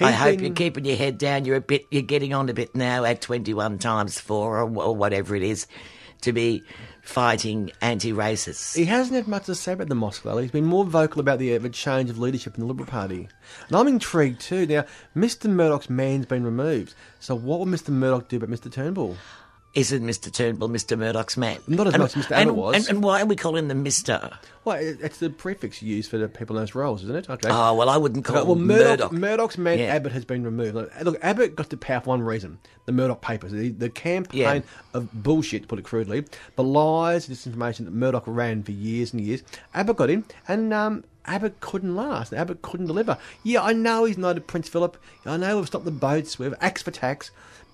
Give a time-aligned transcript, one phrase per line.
[0.00, 1.44] I hope you're keeping your head down.
[1.44, 1.86] You're a bit.
[1.90, 5.66] You're getting on a bit now at 21 times four or, or whatever it is
[6.22, 6.62] to be
[7.02, 8.76] fighting anti-racists.
[8.76, 10.36] He hasn't had much to say about the mosque, though.
[10.36, 13.28] He's been more vocal about the, uh, the change of leadership in the Liberal Party.
[13.68, 14.66] And I'm intrigued too.
[14.66, 14.84] Now,
[15.16, 15.48] Mr.
[15.48, 16.94] Murdoch's man's been removed.
[17.20, 17.90] So what will Mr.
[17.90, 18.70] Murdoch do about Mr.
[18.70, 19.16] Turnbull?
[19.78, 20.32] Isn't Mr.
[20.32, 20.98] Turnbull Mr.
[20.98, 21.60] Murdoch's man?
[21.68, 22.32] Not as and, much as Mr.
[22.32, 22.74] and, Abbott was.
[22.74, 24.36] And, and why are we calling them Mr.?
[24.64, 27.30] Well, it's the prefix used for the people in those roles, isn't it?
[27.30, 27.48] Okay.
[27.48, 29.12] Oh, well, I wouldn't call Okay, well, Murdoch, Murdoch.
[29.12, 29.94] Murdoch's man Yeah.
[29.94, 30.74] Abbott has been removed.
[30.74, 34.40] Look, look, Abbott got to power for one reason: the Murdoch papers, the, the campaign
[34.40, 34.60] Yeah.
[34.94, 36.24] of bullshit, to put it crudely,
[36.56, 39.42] the lies, disinformation that Murdoch ran for years and years.
[39.74, 42.32] Abbott got in, and um, Abbott couldn't last.
[42.32, 43.16] Abbott couldn't deliver.
[43.44, 44.96] Yeah, I know he's not a Prince Philip.
[45.24, 47.30] I know we've stopped the boats, we've axed for tax,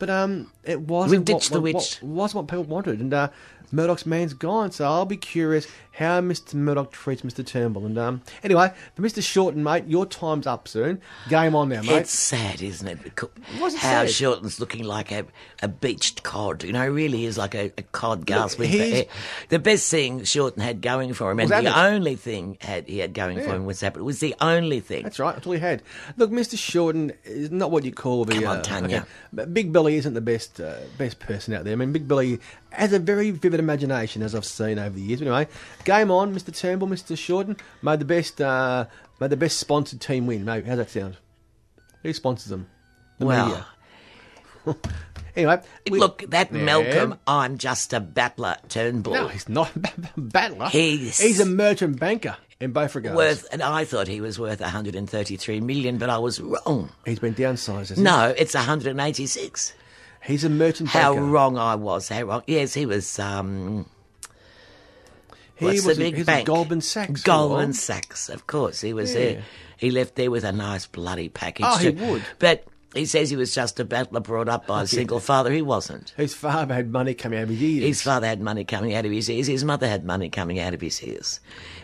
[0.06, 1.74] but um, it wasn't We've what, the witch.
[1.74, 3.28] what- wasn't what people wanted, and uh,
[3.74, 4.70] Murdoch's man's gone.
[4.70, 6.54] So I'll be curious how Mr.
[6.54, 7.46] Murdoch treats Mr.
[7.46, 7.86] Turnbull.
[7.86, 9.22] And um, anyway, for Mr.
[9.22, 11.00] Shorten, mate, your time's up soon.
[11.28, 11.92] Game on now, mate.
[11.92, 13.02] It's sad, isn't it?
[13.02, 14.10] Because What's it How sad?
[14.10, 15.24] Shorten's looking like a,
[15.62, 16.64] a beached cod.
[16.64, 19.04] You know, he really is like a, a cod gasping for air.
[19.50, 21.76] The best thing Shorten had going for him, and the Abbott.
[21.76, 24.00] only thing had, he had going for him was Abbott.
[24.00, 25.04] It was the only thing.
[25.04, 25.34] That's right.
[25.34, 25.82] That's all he had.
[26.16, 26.58] Look, Mr.
[26.58, 28.34] Shorten is not what you call the.
[28.34, 29.06] Come on, uh, Tanya.
[29.32, 31.72] but Big Billy isn't the best uh, best person out there.
[31.72, 32.40] I mean, Big Billy
[32.74, 35.20] has a very vivid imagination, as I've seen over the years.
[35.20, 35.48] But anyway,
[35.84, 36.56] game on, Mr.
[36.56, 37.16] Turnbull, Mr.
[37.16, 37.56] Shorten.
[37.82, 38.40] Made the best.
[38.40, 38.86] Uh,
[39.20, 40.44] made the best sponsored team win.
[40.44, 41.16] Maybe how's that sound?
[42.02, 42.68] Who sponsors them?
[43.18, 43.66] The Well, media.
[45.36, 46.62] Anyway, we- Look, that Yeah.
[46.62, 49.14] Malcolm, I'm just a battler Turnbull.
[49.14, 49.80] No, he's not a
[50.16, 50.68] battler.
[50.68, 53.16] He's- he's a merchant banker in both regards.
[53.16, 56.90] worth, and I thought he was worth 133 million, but I was wrong.
[57.04, 57.96] He's been downsized.
[57.98, 59.72] No, it's 186.
[60.24, 60.32] He?
[60.32, 61.26] he's a merchant How banker.
[61.26, 62.08] wrong I was.
[62.08, 62.42] How wrong.
[62.46, 63.18] Yes, he was.
[63.18, 63.86] Um,
[65.56, 66.46] He what's was the a- big a bank?
[66.46, 67.22] Goldman Sachs.
[67.22, 68.80] Goldman Sachs, of course.
[68.80, 69.18] He was Yeah.
[69.18, 69.42] there.
[69.76, 71.66] He left there with a nice bloody package.
[71.68, 72.22] Oh, he would.
[72.38, 72.64] But
[72.94, 75.50] he says he was just a battler brought up by a single father.
[75.52, 76.12] He wasn't.
[76.16, 77.84] His father had money coming out of his ears.
[77.84, 79.46] His father had money coming out of his ears.
[79.46, 81.40] His mother had money coming out of his ears.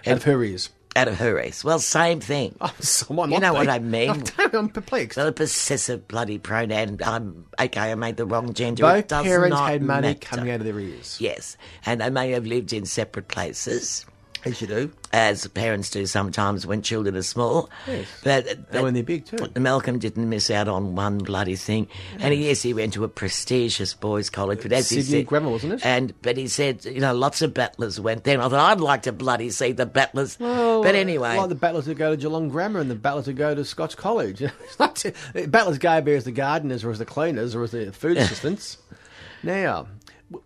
[0.07, 0.71] out of her ears.
[0.97, 1.63] Out of her ears.
[1.63, 2.57] Well, same thing.
[2.61, 3.69] Oh, someone You know what.
[3.69, 4.11] I mean.
[4.39, 5.17] I'm, I'm perplexed.
[5.17, 6.99] The possessive bloody pronoun.
[7.05, 7.93] I'm okay.
[7.93, 8.83] I made the wrong gender.
[8.83, 10.19] Both parents had money matter.
[10.21, 11.17] coming out of their ears.
[11.21, 11.57] Yes,
[11.87, 14.05] and they may have lived in separate places,
[14.45, 14.91] As you do.
[15.13, 17.69] as parents do sometimes when children are small.
[17.87, 18.07] Yes.
[18.25, 19.37] But, And but when they're big, too.
[19.59, 21.89] Malcolm didn't miss out on one bloody thing.
[22.19, 25.27] And he, yes, he went to a prestigious boys' college, but as he Sydney said,
[25.27, 25.85] Grammar, wasn't it?
[25.85, 28.35] And but he said, you know, lots of battlers went there.
[28.35, 30.37] And I thought I'd like to bloody see the battlers.
[30.37, 33.55] but anyway, Like the battlers who go to Geelong Grammar and the battlers who go
[33.55, 34.41] to Scotch College.
[34.43, 35.13] It's not to-
[35.49, 38.79] battlers go there as the gardeners or as the cleaners or as the food assistants.
[39.43, 39.87] Now,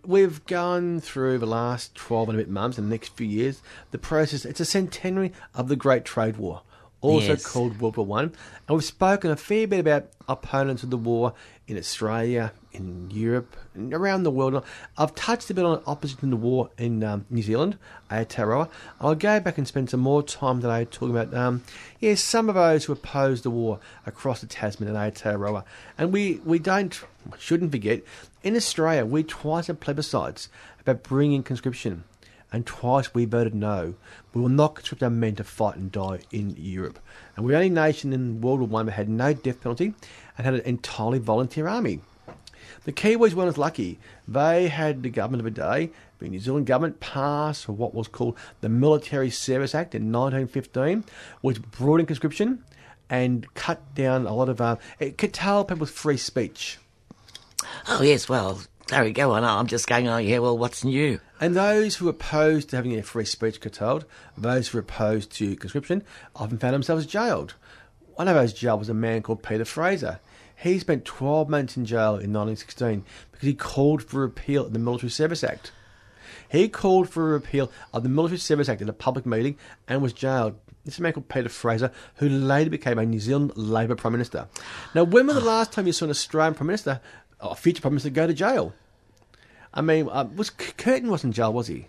[0.05, 3.61] we've gone through the last 12 and a bit months and the next few years
[3.91, 4.45] the process.
[4.45, 6.63] It's a centenary of the Great Trade War,
[7.01, 7.47] also Yes.
[7.47, 8.33] called World War One.
[8.69, 11.35] And we've spoken a fair bit about opponents of the war
[11.69, 14.65] in Australia, in Europe, and around the world.
[14.99, 17.79] I've touched a bit on opposition to the war in um, New Zealand,
[18.11, 18.69] Aotearoa.
[19.01, 21.63] I'll go back and spend some more time today talking about, um,
[22.01, 25.65] yeah, some of those who opposed the war across the Tasman and Aotearoa.
[25.97, 27.01] And we, we don't,
[27.39, 28.03] shouldn't forget,
[28.43, 30.49] in Australia, we twice had plebiscites
[30.81, 32.05] about bringing conscription
[32.55, 33.95] and twice we voted no.
[34.33, 37.01] We will not conscript our men to fight and die in Europe.
[37.35, 39.93] And we're the only nation in World War One that had no death penalty
[40.39, 42.01] and had an entirely volunteer army.
[42.85, 43.99] The Kiwis weren't as lucky.
[44.29, 48.37] They had the government of the day, the New Zealand government, pass what was called
[48.61, 51.05] the Military Service Act in 1915,
[51.41, 52.63] which brought in conscription
[53.09, 54.61] and cut down a lot of.
[54.61, 56.79] Uh, it curtailed people's free speech.
[57.89, 59.45] Oh, yes, well, there we go on.
[59.45, 61.21] I'm just going, oh, yeah, well, what's new?
[61.41, 64.05] And those who were opposed to having their free speech curtailed,
[64.37, 66.03] those who were opposed to conscription,
[66.37, 67.55] often found themselves jailed.
[68.15, 70.21] One of those jailed was a man called Peter Fraser.
[70.57, 74.79] He spent 12 months in jail in 1916 because he called for repeal of the
[74.79, 75.73] Military Service Act.
[76.49, 79.59] He called for a repeal of the Military Service Act at a public meeting
[79.89, 80.55] and was jailed.
[80.85, 84.13] This is a man called Peter Fraser, who later became a New Zealand Labor Prime
[84.13, 84.49] Minister.
[84.95, 87.01] Now, when was the last time you saw an Australian Prime Minister,
[87.41, 88.75] or a future Prime Minister, go to jail?
[89.73, 91.87] I mean, uh, was Curtin wasn't in jail, was he?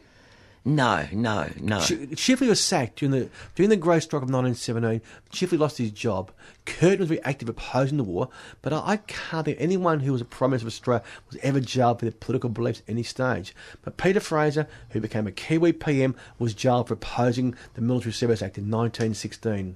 [0.68, 1.78] No, no, no.
[1.78, 5.00] Chifley was sacked during the during the Great Strike of 1917.
[5.32, 6.32] Chifley lost his job.
[6.66, 8.30] Curtin was very active opposing the war,
[8.64, 11.60] but I, I can't think anyone who was a Prime Minister of Australia was ever
[11.60, 13.54] jailed for their political beliefs at any stage.
[13.84, 18.42] But Peter Fraser, who became a Kiwi PM, was jailed for opposing the Military Service
[18.42, 19.76] Act in 1916.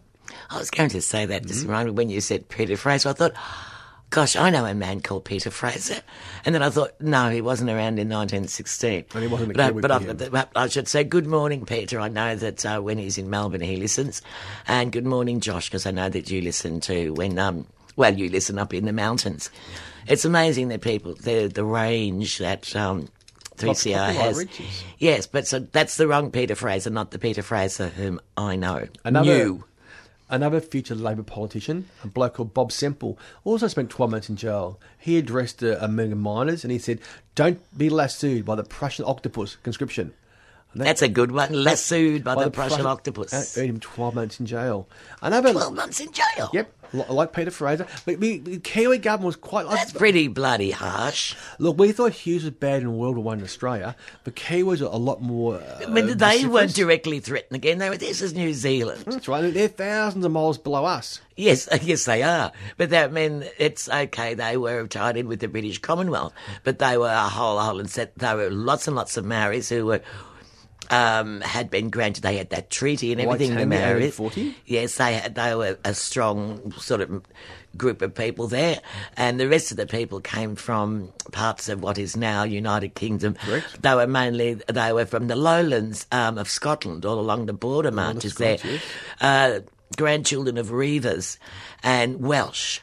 [0.50, 1.68] I was going to say that just hmm?
[1.68, 3.10] reminded me when you said Peter Fraser.
[3.10, 3.34] I thought,
[4.10, 6.02] gosh, I know a man called Peter Fraser.
[6.46, 9.06] And then I thought, no, he wasn't around in 1916.
[9.14, 12.00] And he wasn't a but, but I, but I should say good morning, Peter.
[12.00, 14.22] I know that uh, when he's in Melbourne, he listens.
[14.68, 18.30] And good morning, Josh, because I know that you listen too when, um, well, you
[18.30, 19.50] listen up in the mountains.
[20.08, 23.10] It's amazing that people, the, the range that, um,
[23.58, 24.38] 3CR has.
[24.38, 24.84] reaches.
[25.00, 28.88] Yes, but so that's the wrong Peter Fraser, not the Peter Fraser whom I know.
[29.04, 29.60] Another.
[30.30, 34.80] Another future Labor politician, a bloke called Bob Semple, also spent 12 months in jail.
[34.98, 37.00] He addressed uh, a, a meeting of miners and he said,
[37.36, 40.14] Don't be lassoed by the Prussian octopus conscription.
[40.76, 41.52] That- That's a good one.
[41.52, 43.32] Lassoed by, by the Prussian Prussian- octopus.
[43.32, 44.88] That earned him 12 months in jail.
[45.22, 46.50] Another, 12 months in jail.
[46.54, 47.88] Yep, like Peter Fraser.
[48.06, 49.68] But the, the Kiwi government was quite.
[49.70, 51.36] That's pretty bloody harsh.
[51.60, 54.86] Look, we thought Hughes was bad in World War One in Australia, but Kiwis are
[54.86, 55.56] a lot more.
[55.56, 57.78] Uh, I mean, they weren't directly threatened again.
[57.78, 59.04] They were, this is New Zealand.
[59.06, 59.54] That's right.
[59.54, 61.22] They're thousands of miles below us.
[61.36, 62.52] Yes, yes, they are.
[62.78, 64.34] But that mean it's okay.
[64.34, 66.34] They were tied in with the British Commonwealth,
[66.64, 68.18] but they were a whole island set.
[68.18, 70.02] There were lots and lots of Maoris who were.
[70.92, 73.54] Um, had been granted, they had that treaty and everything.
[73.54, 74.56] The Waitangi, Maoris, 1840?
[74.66, 77.22] yes, they had, they were a strong sort of
[77.78, 78.80] group of people there,
[79.16, 83.36] and the rest of the people came from parts of what is now United Kingdom.
[83.36, 83.82] Correct.
[83.82, 87.92] They were mainly they were from the lowlands um, of Scotland, all along the border
[87.92, 88.72] marches Scots, there.
[88.72, 88.82] yes.
[89.22, 89.60] Uh,
[89.96, 91.38] grandchildren of Reivers
[91.84, 92.80] and Welsh.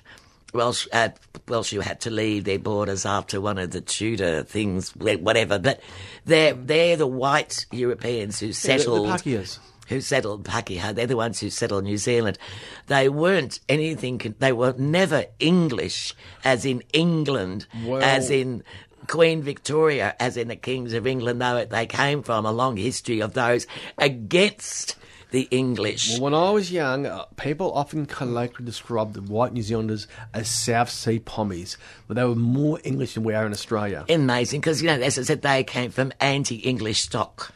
[0.55, 1.11] Welsh, uh,
[1.49, 5.59] Welsh who had to leave their borders after one of the Tudor things, whatever.
[5.59, 5.81] But
[6.25, 9.59] they're they're the white Europeans who Yeah, the- settled the
[9.89, 10.95] who settled Pakeha.
[10.95, 12.39] They're the ones who settled New Zealand.
[12.89, 14.35] They weren't anything.
[14.39, 16.13] They were never English,
[16.45, 18.65] as in England, Well- as in
[19.07, 21.41] Queen Victoria, as in the kings of England.
[21.41, 23.67] Though they came from a long history of those
[23.99, 24.97] against
[25.31, 26.13] the English.
[26.13, 30.49] Well, when I was young, uh, people often colloquially described the white New Zealanders as
[30.49, 34.05] South Sea Pommies, but they were more English than we are in Australia.
[34.09, 37.53] Amazing, because you know, as I said, they came from anti-English stock.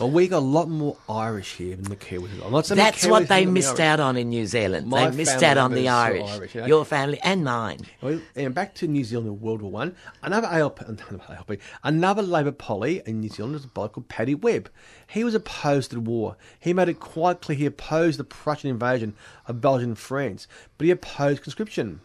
[0.00, 2.30] Well, we got a lot more Irish here than the Kiwis.
[2.42, 3.80] I'm not saying the That's what they the missed Irish.
[3.80, 4.86] out on in New Zealand.
[4.86, 6.30] My they missed family out on the members are Irish.
[6.30, 6.66] Irish, you know.
[6.68, 7.80] Your family and mine.
[8.00, 9.94] Well, and back to New Zealand in World War One.
[10.22, 14.34] Another ALP, another ALP, another Labor poly in New Zealand was a bloke called Paddy
[14.34, 14.70] Webb.
[15.06, 16.36] He was opposed to the war.
[16.58, 19.14] He made it quite clear he opposed the Prussian invasion
[19.46, 22.00] of Belgium and France, but he opposed conscription.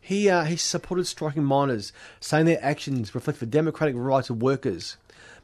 [0.00, 4.98] He uh, he supported striking miners, saying their actions reflect the democratic rights of workers.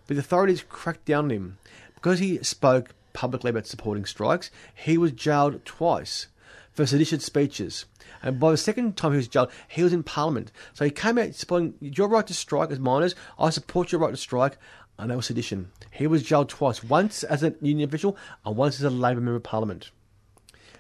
[0.07, 1.59] But the authorities cracked down on him
[2.07, 4.49] because he spoke publicly about supporting strikes.
[4.73, 6.29] He was jailed twice
[6.71, 7.85] for seditious speeches.
[8.23, 10.53] And by the second time he was jailed, he was in Parliament.
[10.73, 13.17] So he came out supporting your right to strike as miners.
[13.41, 14.57] I support your right to strike.
[15.01, 15.73] And that was sedition.
[15.91, 19.35] He was jailed twice, once as a union official and once as a Labour member
[19.35, 19.91] of Parliament.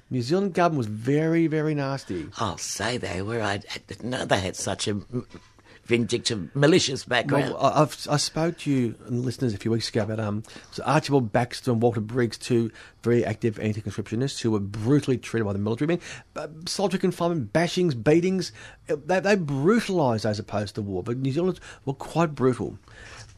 [0.09, 2.29] New Zealand government was very, very nasty.
[2.39, 3.43] I'll say they were.
[3.43, 3.63] I,
[3.99, 5.01] they had such a
[5.87, 7.55] vindictive, malicious background.
[7.55, 10.43] Well, I- I've, I spoke to you and listeners a few weeks ago about um,
[10.73, 12.71] so Archibald Baxter and Walter Briggs, two
[13.03, 15.87] very active anti-conscriptionists who were brutally treated by the military.
[15.87, 16.01] I mean,
[16.35, 18.51] b- solitary confinement, bashings, beatings,
[18.89, 21.03] uh, they, they brutalised those opposed to war.
[21.05, 22.79] But New Zealanders were quite brutal.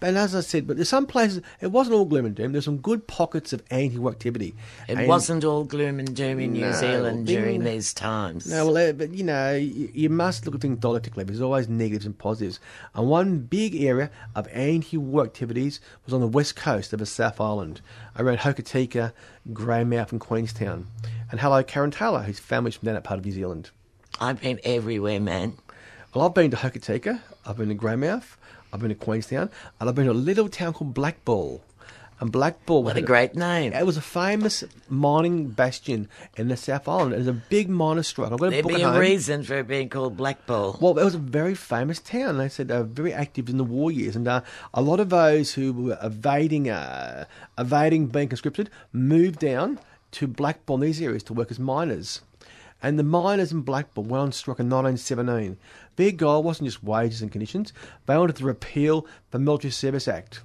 [0.00, 2.52] And as I said, but there's some places, it wasn't all gloom and doom.
[2.52, 4.55] There's some good pockets of anti-war activity.
[4.88, 8.47] it And- wasn't all gloom and doom in New No, Zealand during these times.
[8.47, 11.25] No, well, uh, but you know, you, you must look at things dialectically.
[11.25, 12.61] There's always negatives and positives.
[12.95, 17.40] And one big area of anti-war activities was on the west coast of the South
[17.40, 17.81] Island,
[18.17, 19.12] around Hokitika,
[19.52, 20.87] Greymouth, and Queenstown.
[21.31, 23.71] And hello, Karen Taylor, whose family's from that part of New Zealand.
[24.21, 25.55] I've been everywhere, man.
[26.14, 28.37] Well, I've been to Hokitika, I've been to Greymouth,
[28.73, 31.63] I've been to Queenstown, and I've been to a little town called Blackball.
[32.21, 33.73] And Blackball, What a great name.
[33.73, 37.15] It was a famous mining bastion in the South Island.
[37.15, 38.33] It was a big miner strike.
[38.33, 38.99] I've got a There'd book be a home.
[38.99, 40.77] reason for it being called Blackball.
[40.81, 42.39] Well, it was a very famous town.
[42.39, 44.41] They said they were very active in the war years, and uh,
[44.75, 49.79] a lot of those who were evading uh, evading being conscripted moved down
[50.11, 52.21] to Blackball in these areas to work as miners.
[52.83, 55.57] And the miners in Blackball went on strike in 1917.
[55.99, 57.73] Their goal wasn't just wages and conditions;
[58.07, 60.43] they wanted to repeal the Military Service Act.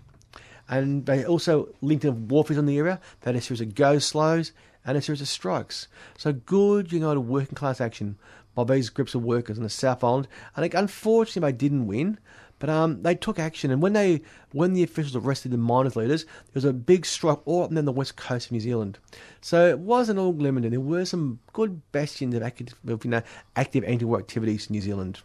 [0.67, 3.00] And they also linked in warfare on the area.
[3.22, 4.51] They had a series of go slows
[4.83, 5.88] and a series of strikes.
[6.17, 8.17] So good, you united working class action
[8.55, 10.27] by these groups of workers in the South Island.
[10.55, 12.17] And like, unfortunately, they didn't win.
[12.57, 14.22] But um, they took action, and when they
[14.53, 17.75] when the officials arrested the miners' leaders, there was a big strike all up and
[17.75, 18.98] down the west coast of New Zealand.
[19.41, 20.62] So it wasn't all doom.
[20.62, 23.22] There were some good bastions of active, you know,
[23.55, 25.22] active anti-war activities in New Zealand.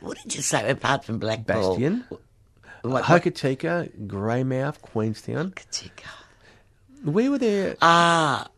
[0.00, 1.76] What did you say apart from Blackball?
[1.76, 2.04] Bastion,
[2.82, 5.54] What, Hokitika, Greymouth, Queenstown.
[7.04, 7.76] We were there.
[7.80, 8.48] Ah,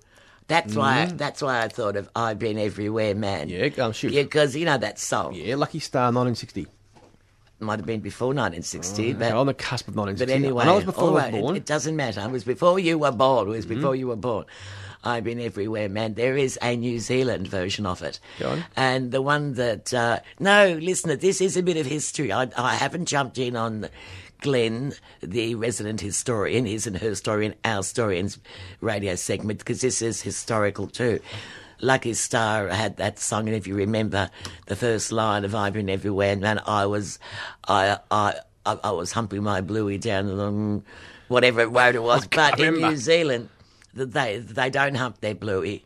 [0.48, 1.06] that's why.
[1.06, 4.12] That's why I thought of "I've Been Everywhere, Man." Yeah, shoot.
[4.12, 6.66] Yeah, because you know that song Yeah, Lucky Starr, 1960.
[7.62, 10.24] Might have been before 1960, but Okay, on the cusp of 1960.
[10.26, 11.56] But anyway, I it was before all I was right, it- born.
[11.56, 12.20] It, doesn't matter.
[12.20, 13.48] It was before you were born.
[13.48, 13.74] It was Mm-hmm.
[13.76, 14.44] before you were born.
[15.04, 16.14] I've been everywhere, man.
[16.14, 18.20] There is a New Zealand version of it.
[18.38, 18.64] Go on.
[18.76, 22.30] And the one that, uh, no, listener, this is a bit of history.
[22.30, 23.88] I, I haven't jumped in on
[24.42, 28.38] Glenn, the resident historian, his and her story and our historian's
[28.80, 31.18] radio segment, because this is historical too.
[31.82, 34.30] Lucky Starr had that song, and if you remember
[34.66, 37.18] the first line of "I've Been Everywhere," man, I was,
[37.66, 40.84] I, I, I, I was humping my bluey down the along
[41.28, 42.26] whatever road it was.
[42.28, 43.48] But in New Zealand,
[43.94, 45.84] they they don't hump their bluey.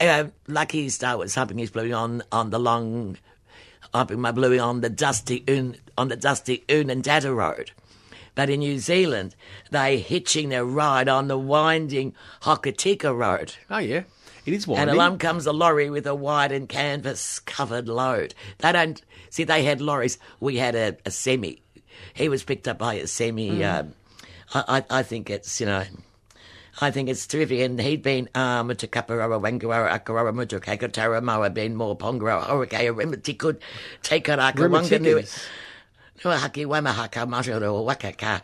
[0.00, 3.18] Uh, Lucky Starr was humping his bluey on, on the long,
[3.94, 7.70] humping my bluey on the dusty Un, on the dusty Oodnadatta Road.
[8.34, 9.36] But in New Zealand,
[9.70, 13.54] they hitching their ride on the winding Hokitika Road.
[13.68, 14.04] Oh, yeah.
[14.46, 18.34] It is And along comes a lorry with a wide and canvas covered load.
[18.58, 19.44] They don't see.
[19.44, 20.18] They had lorries.
[20.40, 21.62] We had a, a semi.
[22.14, 23.62] He was picked up by a semi.
[23.62, 23.94] Um,
[24.54, 25.84] I, I, I think it's you know.
[26.80, 31.96] I think it's terrific, and he'd been uh, Mutakaparawa, Wangara, Akarara, Mutakakatara, Moa, Ben More,
[31.96, 33.60] Pongara, Horika, Remiti could
[34.02, 35.46] take a raka, Wanganui, Rimatikas.
[36.22, 38.40] Haki, Wamahaka, Masharo, Wakaka,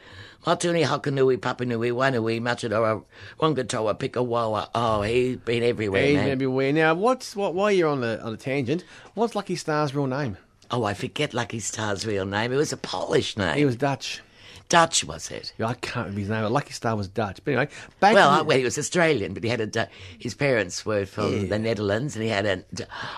[0.47, 3.03] Matuni, Hakanui, Papanui, Wanui, Machadora,
[3.41, 4.69] Wangatoa, Pikawawa.
[4.77, 6.29] Oh, he's been everywhere, He's man.
[6.31, 6.73] everywhere.
[6.73, 7.55] Now, what's what?
[7.55, 8.85] While you're on the on the tangent,
[9.15, 10.37] what's Lucky Starr's real name?
[10.71, 12.53] Oh, I forget Lucky Starr's real name.
[12.53, 13.57] It was a Polish name.
[13.57, 14.23] He was Dutch.
[14.69, 15.53] Dutch, was it?
[15.59, 16.45] Yeah, I can't remember his name.
[16.53, 17.41] Lucky Starr was Dutch.
[17.45, 17.69] But anyway,
[18.01, 19.89] back Well, the- well, he was Australian, but he had a.
[20.19, 21.39] His parents were from Yeah.
[21.41, 21.49] Hmm.
[21.49, 22.65] the Netherlands, and he had a.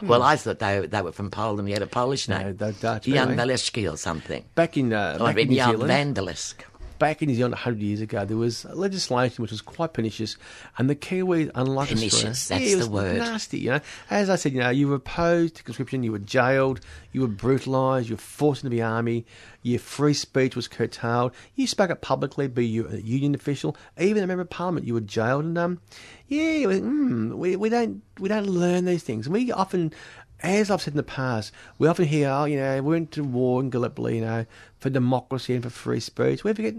[0.03, 1.69] Well, I thought they they were from Poland.
[1.69, 2.41] He had a Polish name.
[2.43, 3.87] No, they're Dutch, Jan anyway.
[3.87, 4.45] Or something.
[4.55, 6.17] back in uh, back in New Jan Zealand.
[6.17, 6.55] Vandalisk.
[6.99, 10.37] Back in New Zealand 100 years ago, there was legislation which was quite pernicious,
[10.77, 13.19] and the Kiwis, unlike Pernicious, Australia, that's yeah, the was word.
[13.19, 13.59] nasty.
[13.59, 16.81] You know, as I said, you know, you were opposed to conscription, you were jailed,
[17.13, 19.25] you were brutalised, you were forced into the army,
[19.63, 21.33] your free speech was curtailed.
[21.55, 24.95] You spoke up publicly, be you a union official, even a member of parliament, you
[24.95, 25.81] were jailed, and um,
[26.29, 29.93] yeah, was, mm, we we don't we don't learn these things, and we often.
[30.41, 33.25] As I've said in the past, we often hear, oh, you know, we went to
[33.25, 34.47] war in Gallipoli, you know,
[34.79, 36.45] for democracy and for free speech.
[36.45, 36.77] We forget,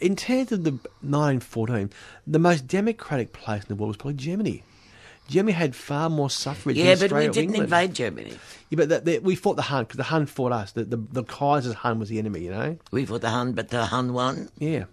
[0.00, 1.90] in terms of the 1914,
[2.26, 4.62] the most democratic place in the world was probably Germany.
[5.28, 6.76] Germany had far more suffrage.
[6.76, 8.38] Yeah, but we didn't invade Germany.
[8.68, 10.72] Yeah, but the, the, we fought the Hun because the Hun fought us.
[10.72, 12.40] The, the the Kaiser's Hun was the enemy.
[12.40, 12.78] You know.
[12.90, 14.50] We fought the Hun, but the Hun won.
[14.58, 14.84] Yeah,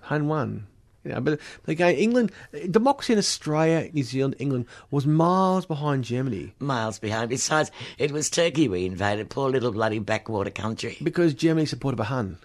[0.00, 0.66] Hun won.
[1.04, 2.32] You know, but, but again, England,
[2.70, 7.30] democracy in Australia, New Zealand, England was miles behind Germany Miles behind.
[7.30, 9.30] Besides, it was Turkey we invaded.
[9.30, 10.96] Poor little bloody backwater country.
[11.02, 12.38] because Germany supported the Hun.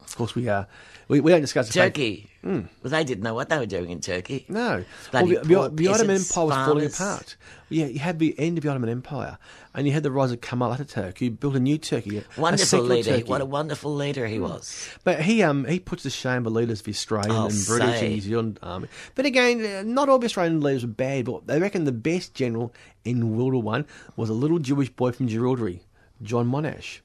[0.00, 0.66] Of course, we are.
[1.08, 2.30] We, we don't discuss Turkey.
[2.42, 4.44] Well, they didn't know what they were doing in Turkey.
[4.48, 4.84] No.
[5.12, 7.36] Well, the, the, the Ottoman Empire was falling apart.
[7.68, 9.38] Yeah, you had the end of the Ottoman Empire,
[9.74, 12.22] and you had the rise of Kemal Ataturk, who built a new Turkey.
[12.38, 13.10] Wonderful leader.
[13.16, 13.24] Turkey.
[13.24, 14.88] What a wonderful leader he was.
[15.02, 17.98] But he um he puts to shame the leaders of the Australian I'll and British
[17.98, 18.06] say.
[18.06, 18.88] and New Zealand army.
[19.16, 21.24] But again, uh, not all the Australian leaders were bad.
[21.24, 22.72] But they reckon the best general
[23.04, 25.80] in World War One was a little Jewish boy from Jerilderie,
[26.22, 27.00] John Monash.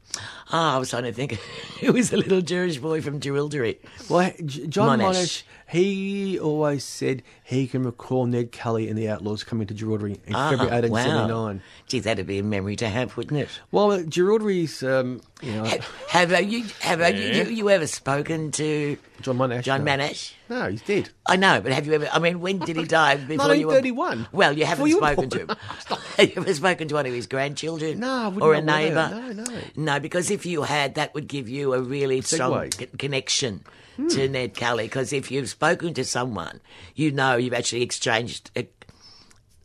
[0.52, 1.40] Ah, I was trying to think.
[1.80, 3.78] He was a little Jewish boy from Jerilderie.
[4.10, 5.04] Well, John Monash.
[5.14, 5.44] Monash.
[5.72, 10.36] He always said he can recall Ned Kelly and the Outlaws coming to Jerilderie in
[10.36, 10.98] Ah, February wow.
[10.98, 11.62] 1879.
[11.88, 13.48] Gee, that'd be a memory to have, wouldn't it?
[13.72, 15.64] Well, Jerilderie's, um, you know,
[16.10, 19.64] Have, have you have you, you, you ever spoken to John Monash.
[19.64, 19.92] John no.
[19.92, 20.34] Monash?
[20.50, 21.10] No, he's dead.
[21.26, 22.10] I know, but have you ever?
[22.12, 23.16] I mean, when did he die?
[23.28, 24.28] Before you were 1931.
[24.34, 25.48] Well, you haven't Before you spoken to him.
[26.18, 28.00] have you ever spoken to one of his grandchildren?
[28.02, 29.10] No, I wouldn't or a neighbour.
[29.34, 29.60] No, no.
[29.78, 30.00] no.
[30.02, 33.64] Because if you had, that would give you a really strong c- connection
[33.98, 34.86] to Ned Kelly.
[34.86, 36.62] Because if you've spoken to someone,
[36.96, 38.52] you know you've actually exchanged.
[38.56, 38.68] A,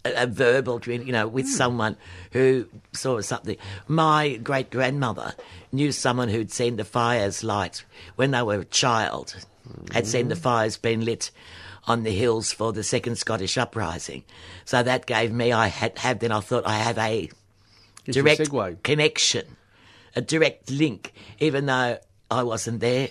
[0.06, 1.96] a, a verbal, you know, with someone
[2.32, 3.56] who saw something.
[3.88, 5.34] My great grandmother
[5.72, 9.36] knew someone who'd seen the fires light when they were a child,
[9.92, 11.30] had seen the fires being lit
[11.86, 14.24] on the hills for the second Scottish uprising.
[14.64, 17.30] So that gave me, I had, have then I thought I have a
[18.06, 18.50] direct
[18.82, 19.56] connection,
[20.14, 21.98] a direct link, even though
[22.30, 23.10] I wasn't there.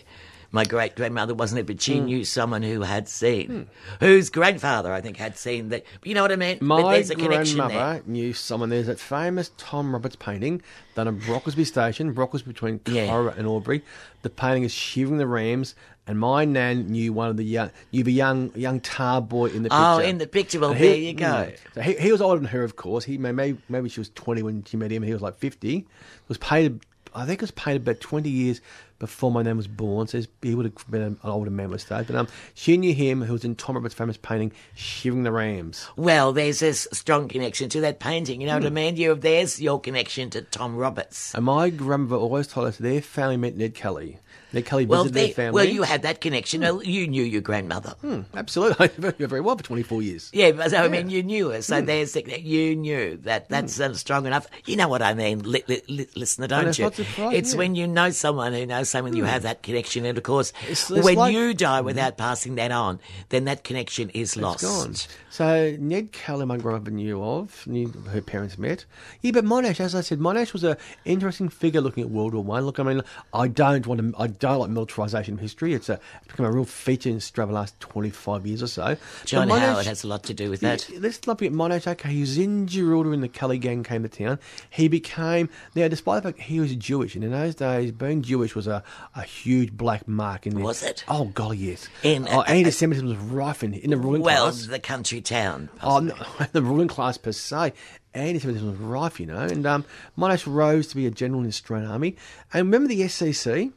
[0.52, 2.06] My great grandmother wasn't there, but she Hmm.
[2.06, 3.68] knew someone who had seen,
[4.00, 5.84] whose grandfather I think had seen that.
[6.04, 6.58] You know what I mean?
[6.60, 8.02] But My there's a connection grandmother there.
[8.06, 8.70] knew someone.
[8.70, 10.62] There's that famous Tom Roberts painting
[10.96, 13.08] done at Brocklesby Station, Brocklesby between Yeah.
[13.08, 13.84] Corowa and Albury.
[14.22, 15.76] The painting is Shearing the Rams,
[16.08, 19.64] and my nan knew one of the young, knew the young young tar boy in
[19.64, 19.76] the picture.
[19.84, 20.60] Oh, in the picture.
[20.60, 21.26] Well, And there you go.
[21.26, 21.58] mm.
[21.74, 23.04] So he, he was older than her, of course.
[23.06, 25.04] He may, maybe maybe she was twenty when she met him.
[25.04, 25.86] He was like fifty.
[26.28, 26.82] Was painted.
[27.14, 28.62] I think it was painted about twenty years
[29.00, 30.08] before my name was born.
[30.08, 32.08] So he would have been an older man this stage.
[32.08, 35.88] But um, she knew him, who was in Tom Roberts' famous painting, "Shearing the Rams."
[35.96, 38.42] Well, there's a strong connection to that painting.
[38.42, 38.64] You know Hmm.
[38.64, 38.96] what I mean?
[38.96, 41.34] You, there's your connection to Tom Roberts.
[41.36, 44.20] And my grandmother always told us their family met Ned Kelly.
[44.54, 45.54] Ned Kelly Well, visited they, their family.
[45.54, 46.62] well, you had that connection.
[46.62, 46.68] Hmm.
[46.68, 47.92] Well, You knew your grandmother.
[48.02, 48.90] Hmm, absolutely.
[48.98, 50.30] I knew her very well for 24 years.
[50.34, 51.62] Yeah, but so, I mean, you knew her.
[51.62, 51.86] So hmm.
[51.86, 54.48] there's the, you knew that that's uh, strong enough.
[54.66, 56.88] You know what I mean, li- li- li- listener, don't you?
[56.88, 57.58] it's yeah.
[57.58, 60.06] when you know someone who knows someone, you have that connection.
[60.06, 63.00] And of course, It's- it's when like- you die without passing that on,
[63.30, 64.64] then that connection is lost.
[64.64, 64.96] Gone.
[65.30, 68.86] So Ned Kelly, my grandmother knew of, knew her parents met.
[69.22, 72.44] Yeah, but Monash, as I said, Monash was an interesting figure looking at World War
[72.44, 72.66] One.
[72.66, 73.02] Look, I mean,
[73.34, 75.74] I don't want to, I don't like militarisation of history.
[75.74, 78.98] It's, a, it's become a real feature in Australia the last 25 years or so.
[79.26, 80.90] John Monash- Howard has a lot to do with that.
[80.90, 81.20] Yeah, let's
[81.54, 81.88] Monash.
[81.88, 84.40] Okay, he was in Gibraltar when the Kelly gang came to town.
[84.70, 88.56] He became now, despite the fact he was Jewish, and in those days, being Jewish
[88.56, 88.84] was a,
[89.16, 90.64] a huge black mark in there.
[90.64, 91.04] Was it?
[91.08, 91.88] Oh golly, yes.
[92.04, 94.62] In- oh, anti-Semitism was rife in, in the ruling Well, class.
[94.64, 95.70] Well, the country town.
[95.82, 96.16] Oh, no,
[96.52, 97.74] the ruling class per se.
[98.14, 99.40] Anti-Semitism was rife, you know.
[99.40, 99.86] And um,
[100.18, 102.16] Monash rose to be a general in the Australian Army.
[102.54, 103.70] And remember the SEC?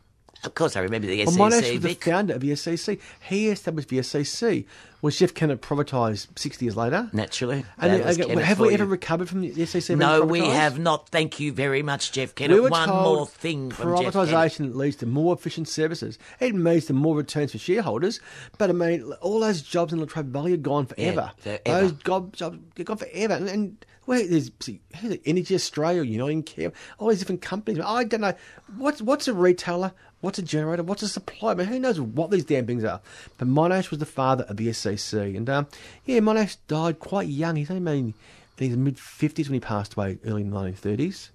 [0.44, 1.40] Of course, I remember the Well, SEC.
[1.40, 2.04] Monash was the Vic.
[2.04, 2.98] founder of the SEC.
[3.28, 4.64] He established the SEC,
[5.00, 7.10] which Jeff Kennett privatised 60 years later.
[7.12, 7.64] Naturally.
[7.78, 8.90] And That then, was again, have we ever you.
[8.90, 11.08] recovered from the being No, we have not.
[11.08, 12.62] Thank you very much, Jeff We Kennett.
[12.62, 14.28] were One told more thing from Jeff Kennett.
[14.30, 16.18] privatisation leads to more efficient services.
[16.38, 18.20] It means to more returns for shareholders.
[18.58, 21.32] But I mean, all those jobs in Latrobe Valley are gone forever.
[21.38, 21.60] forever.
[21.66, 23.34] Those job, jobs are gone forever.
[23.34, 24.80] And, and well, there's see,
[25.26, 27.82] Energy Australia, Uniting Care, all these different companies.
[27.84, 28.32] I don't know
[28.78, 29.92] what's what's a retailer,
[30.22, 31.52] what's a generator, what's a supplier.
[31.52, 33.02] I mean, who knows what these damn things are?
[33.36, 35.66] But Monash was the father of the SEC, and um,
[36.06, 37.56] yeah, Monash died quite young.
[37.56, 38.14] He's only been
[38.56, 41.30] in his mid fifties when he passed away, early nineteen thirties.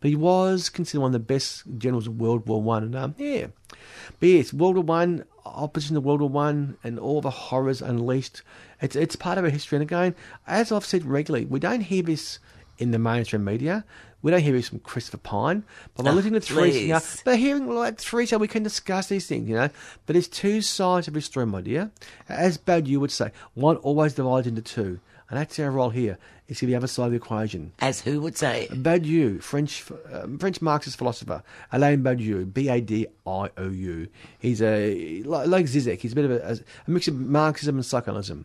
[0.00, 3.14] But he was considered one of the best generals of World War One, and um,
[3.16, 3.46] yeah.
[4.20, 8.42] But yes, World War One, opposition to World War One, and all the horrors unleashed.
[8.80, 9.76] It's it's part of our history.
[9.76, 10.14] And again,
[10.46, 12.38] as I've said regularly, we don't hear this
[12.78, 13.84] in the mainstream media.
[14.20, 15.64] We don't hear this from Christopher Pyne.
[15.94, 16.46] But by Oh, listening to
[16.88, 19.70] know, but hearing like three, so we can discuss these things, you know.
[20.06, 21.90] But there's two sides of this story, my dear.
[22.28, 24.98] As Badiou would say, one always divides into two,
[25.30, 26.18] and that's our role here.
[26.48, 27.72] It's the other side of the equation.
[27.80, 28.68] As who would say?
[28.72, 34.08] Badiou, French um, French Marxist philosopher, Alain Badiou, B A D I O U.
[34.38, 35.98] He's a like, like Zizek.
[36.00, 38.38] He's a bit of a, a mix of Marxism and psychoanalysis.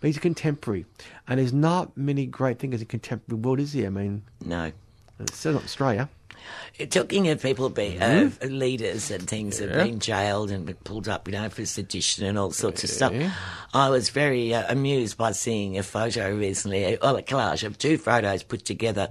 [0.00, 0.86] But he's a contemporary,
[1.26, 3.86] and there's not many great thinkers in contemporary world, is there?
[3.86, 4.70] I mean, No.
[5.18, 6.08] it's still not Australia.
[6.90, 9.90] Talking of people being uh, leaders and things have Mm-hmm.
[9.90, 13.12] Been jailed and pulled up, you know, for sedition and all sorts of stuff.
[13.74, 17.98] I was very uh, amused by seeing a photo recently, well, a collage of two
[17.98, 19.10] photos put together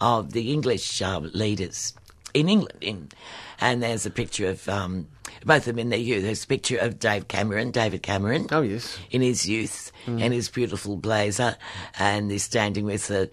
[0.00, 1.94] of the English um, leaders
[2.32, 2.78] in England.
[2.80, 3.08] In,
[3.60, 5.06] and there's a picture of um,
[5.44, 6.24] both of them in their youth.
[6.24, 8.48] There's a picture of Dave Cameron, David Cameron.
[8.50, 8.98] Oh, yes.
[9.10, 11.56] In his youth and his beautiful blazer,
[11.98, 13.30] and he's standing with a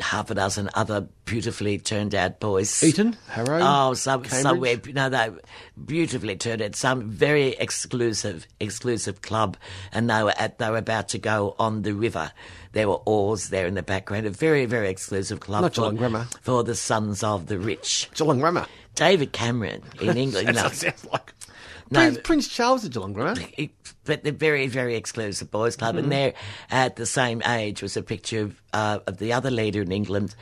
[0.00, 2.82] half a dozen other beautifully turned out boys.
[2.82, 4.76] Eton, Harrow, Oh, some, somewhere.
[4.92, 5.30] No, they
[5.84, 6.74] beautifully turned out.
[6.74, 9.56] Some very exclusive, exclusive club,
[9.92, 10.58] and they were at.
[10.58, 12.32] They were about to go on the river.
[12.72, 14.26] There were oars there in the background.
[14.26, 16.26] A very, very exclusive club Not for, Grammar.
[16.40, 18.08] for the sons of the rich.
[18.14, 18.66] Geelong Grammar.
[18.94, 20.48] David Cameron in England.
[20.48, 21.32] That's no, sounds like.
[21.92, 23.14] No, Prince, Charles at Geelong
[23.56, 23.70] it-
[24.04, 26.04] but they're very, very exclusive boys club, Mm-hmm.
[26.04, 26.34] and they're
[26.70, 30.34] at the same age was a picture of, uh, of the other leader in England,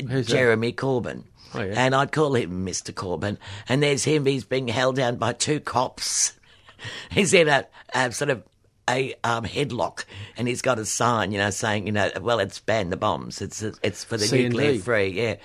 [0.00, 0.32] Who's that?
[0.32, 1.22] Jeremy Corbyn.
[1.54, 1.74] Oh, yeah.
[1.76, 2.92] And I'd call him Mr.
[2.92, 3.38] Corbyn.
[3.68, 6.32] And there's him, he's being held down by two cops.
[7.10, 8.42] He's in a, a sort of
[8.88, 10.04] a um, headlock,
[10.36, 13.40] and he's got a sign, you know, saying, you know, well, it's ban the bombs.
[13.42, 15.36] It's it's for the C and nuclear free, yeah.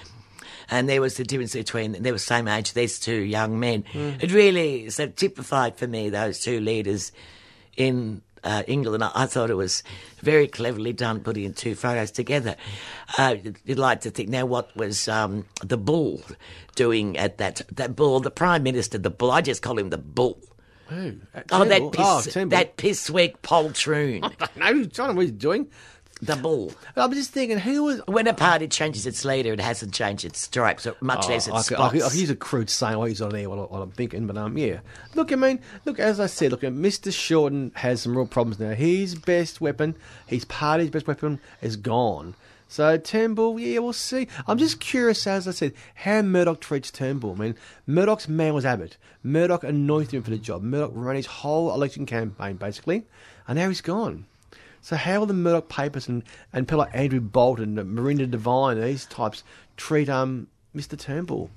[0.69, 2.73] And there was the difference between they were same age.
[2.73, 3.84] These two young men.
[3.91, 4.12] Hmm.
[4.19, 7.12] It really so typified for me those two leaders
[7.78, 9.04] in uh, England.
[9.04, 9.84] I, I thought it was
[10.21, 12.56] very cleverly done, putting two photos together.
[13.17, 16.21] Uh, you'd like to think now what was um, the bull
[16.76, 18.19] doing at that that bull?
[18.19, 19.32] The prime minister, the bull.
[19.32, 20.39] I just call him the bull.
[20.88, 21.13] Who?
[21.52, 24.23] Oh, that piss, Oh, that pissweak poltroon,
[24.62, 25.67] I don't know what he's doing.
[26.26, 26.74] The bull.
[26.96, 28.02] I'm just thinking, who was.
[28.08, 31.54] When a party changes its leader, it hasn't changed its stripes, or much less Oh,
[31.54, 33.50] I its could, I, could, I could use a crude saying while he's on air
[33.50, 34.80] while, while I'm thinking, but um, yeah.
[35.16, 37.14] Look, I mean, look, as I said, look, Mr.
[37.14, 38.74] Shorten has some real problems now.
[38.74, 39.96] His best weapon,
[40.28, 42.36] his party's best weapon, is gone.
[42.74, 44.28] So Turnbull, yeah, we'll see.
[44.48, 47.34] I'm just curious, as I said, how Murdoch treats Turnbull.
[47.34, 47.56] I mean,
[47.86, 48.98] Murdoch's man was Abbott.
[49.22, 50.64] Murdoch anointed him for the job.
[50.64, 53.06] Murdoch ran his whole election campaign, basically,
[53.48, 54.26] and now he's gone.
[54.84, 58.80] So how will the Murdoch papers and, and people like Andrew Bolton, and Miranda Devine,
[58.80, 59.43] these types
[59.78, 61.00] treat um Mr.
[61.00, 61.50] Turnbull?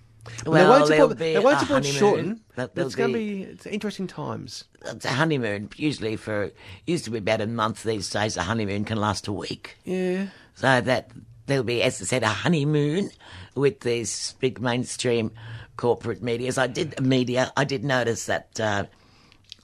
[0.44, 1.84] Well, they won't support, be they won't support.
[1.84, 2.40] Shorten.
[2.56, 4.64] It's going to be it's interesting times.
[4.84, 6.50] It's a honeymoon, usually for
[6.86, 7.82] used to be about a month.
[7.82, 9.76] These days, a honeymoon can last a week.
[9.84, 10.28] Yeah.
[10.54, 11.10] So that
[11.46, 13.10] there'll be, as I said, a honeymoon
[13.54, 15.32] with these big mainstream
[15.76, 16.58] corporate medias.
[16.58, 17.52] I did media.
[17.56, 18.84] I did notice that uh,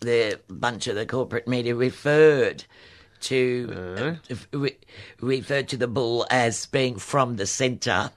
[0.01, 2.64] the bunch of the corporate media referred
[3.23, 4.77] to uh, re-
[5.21, 8.11] referred to the bull as being from the centre.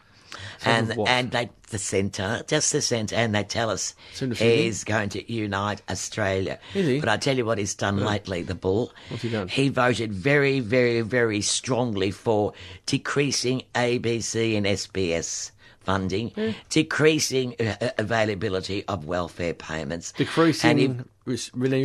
[0.66, 3.96] And and they the centre, just the centre, and they tell us
[4.38, 6.60] he's going to unite Australia.
[7.00, 8.92] But I tell you what he's done lately, the bull.
[9.10, 9.48] What's he done?
[9.48, 12.54] He voted very, very, very strongly for
[12.86, 15.52] decreasing ABC and SBS
[15.86, 16.32] funding,
[16.70, 20.86] decreasing uh, availability of welfare payments, Decreasing and he,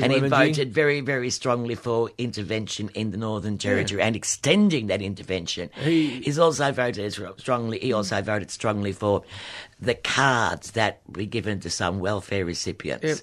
[0.03, 5.01] and he voted very, very strongly for intervention in the Northern Territory and extending that
[5.03, 5.71] intervention.
[5.77, 7.79] He- He's also voted strongly.
[7.79, 9.23] He also voted strongly for
[9.81, 13.05] the cards that were given to some welfare recipients.
[13.05, 13.19] Yep.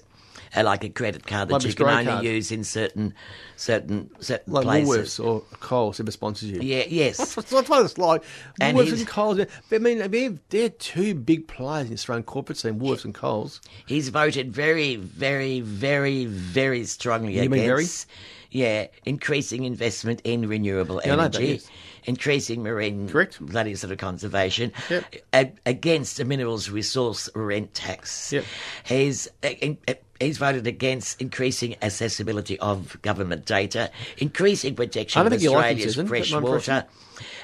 [0.56, 2.24] Uh, like a credit card that Like you can only card.
[2.24, 3.14] use in certain
[3.56, 5.18] certain certain like places.
[5.18, 6.60] Woolworths or Coles ever sponsors you.
[6.60, 7.34] Yeah, yes.
[7.34, 8.24] That's what it's like.
[8.60, 9.36] And Woolworths and Coles.
[9.68, 13.14] But I mean, they're, they're two big players in the Australian corporate scene, Woolworths and
[13.14, 13.60] Coles.
[13.86, 18.06] He's voted very, very, very, very strongly You against.
[18.50, 21.68] Yeah, increasing investment in renewable Yeah, that, energy, yes.
[22.04, 23.38] increasing marine Correct.
[23.44, 25.04] bloody sort of conservation, Yep.
[25.34, 28.32] a- against a minerals resource rent tax.
[28.32, 28.44] Yep.
[28.86, 35.42] He's in, uh, he's voted against increasing accessibility of government data, increasing protection of think
[35.42, 36.86] you like Australia's fresh water.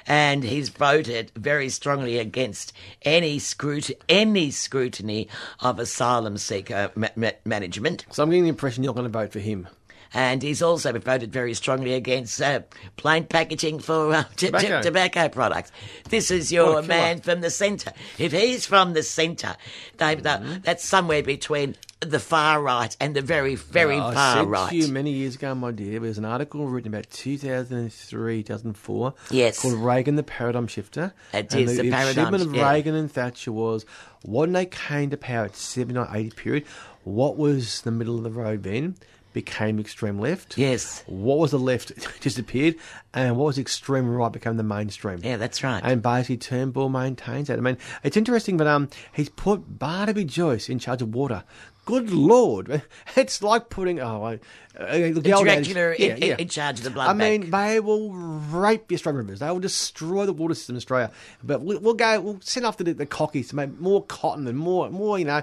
[0.06, 5.28] And he's voted very strongly against any scrutiny, any scrutiny
[5.60, 8.04] of asylum seeker ma- ma- management.
[8.10, 9.66] So I'm getting the impression you're not going to vote for him.
[10.14, 12.61] And he's also voted very strongly against uh,
[12.96, 14.83] plain packaging for uh, t- t- Tobacco.
[14.83, 15.72] tobacco products.
[16.09, 17.92] This is your man from the centre.
[18.18, 19.57] If he's from the centre,
[19.98, 20.55] they, they- Mm-hmm.
[20.62, 24.68] that's somewhere between the far right and the very, very I far said right.
[24.70, 29.14] to you many years ago, my dear, there was an article written about 2003, 2004
[29.31, 29.61] Yes.
[29.61, 31.12] called Reagan the Paradigm Shifter.
[31.33, 32.70] It and is the, the paradigm achievement of yeah.
[32.70, 33.85] Reagan and Thatcher was
[34.22, 36.64] when they came to power at 79, 80 period,
[37.05, 38.96] what was the middle of the road then
[39.35, 40.57] became extreme left.
[40.57, 41.05] Yes.
[41.07, 42.77] What was the left disappeared,
[43.12, 45.18] and what was extreme right became the mainstream.
[45.23, 45.83] Yeah, that's right.
[45.85, 47.59] And basically, Turnbull maintains that.
[47.59, 51.44] I mean, it's interesting, but um, he's put Barnaby Joyce in charge of water.
[51.85, 52.83] Good lord,
[53.16, 54.40] it's like putting oh, I,
[54.79, 58.88] uh, the Dracula in, in- in charge of the blood I mean, they will rape
[58.88, 59.40] the Australian rivers.
[59.40, 61.12] They will destroy the water system in Australia.
[61.42, 62.20] But we'll, we'll go.
[62.20, 65.18] We'll send after the, the cockies to make more cotton and more, more.
[65.18, 65.42] You know,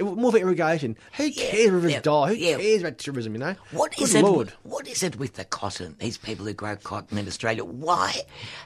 [0.00, 0.96] more for irrigation.
[1.16, 1.70] Who cares?
[1.70, 2.28] Rivers yeah, die.
[2.28, 2.56] Who yeah.
[2.56, 3.34] cares about tourism?
[3.34, 3.56] You know.
[3.72, 4.24] What Good is it?
[4.24, 4.52] Lord.
[4.62, 5.96] What is it with the cotton?
[5.98, 7.64] These people who grow cotton in Australia.
[7.64, 8.14] Why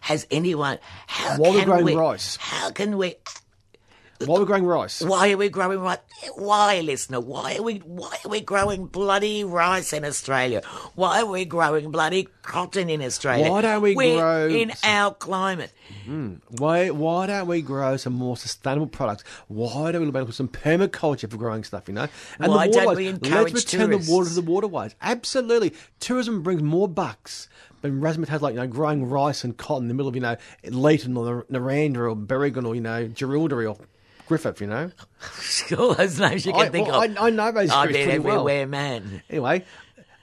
[0.02, 0.78] has anyone?
[1.06, 2.36] How While can growing we, rice.
[2.36, 3.16] How can we?
[4.24, 5.00] Why are we growing rice?
[5.02, 5.98] Why are we growing rice?
[6.36, 7.20] Why, listener?
[7.20, 10.62] Why are we why are we growing bloody rice in Australia?
[10.94, 13.50] Why are we growing bloody cotton in Australia?
[13.50, 15.72] Why don't we We're grow in some- our climate?
[16.04, 16.34] Hmm.
[16.48, 19.24] Why why don't we grow some more sustainable products?
[19.48, 21.88] Why don't we look at some permaculture for growing stuff?
[21.88, 22.96] You know, and Why don't waterways.
[22.96, 24.94] we encourage Let's return the water to the waterways.
[25.02, 27.48] Absolutely, tourism brings more bucks
[27.84, 30.36] than razzmatazz like you know growing rice and cotton in the middle of you know
[30.64, 33.76] Leeton or Narrandera or Berrigan or you know Jerilderie or
[34.26, 34.60] Griffith.
[34.60, 34.90] You know,
[35.78, 37.16] All those names you can I, think well, of.
[37.18, 38.34] I, I know those I'm areas an pretty well.
[38.36, 39.22] everywhere man.
[39.28, 39.64] Anyway,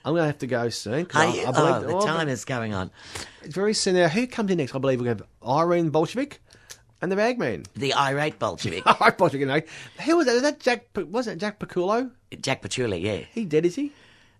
[0.04, 1.06] I'm going to have to go soon.
[1.14, 2.90] I, I oh, believe, the oh, time is going on.
[3.42, 4.08] It's very soon now.
[4.08, 4.74] Who comes in next?
[4.74, 6.40] I believe we have Irene Bolshevik
[7.00, 7.66] and the Bagman.
[7.76, 9.60] The irate Bolshevik, I Bolshevik, you know.
[10.04, 10.34] Who was that?
[10.34, 10.86] Was that Jack?
[10.96, 12.10] Wasn't it Jack Piculo?
[12.40, 13.18] Jack Pacholli, yeah.
[13.32, 13.92] He dead, is he?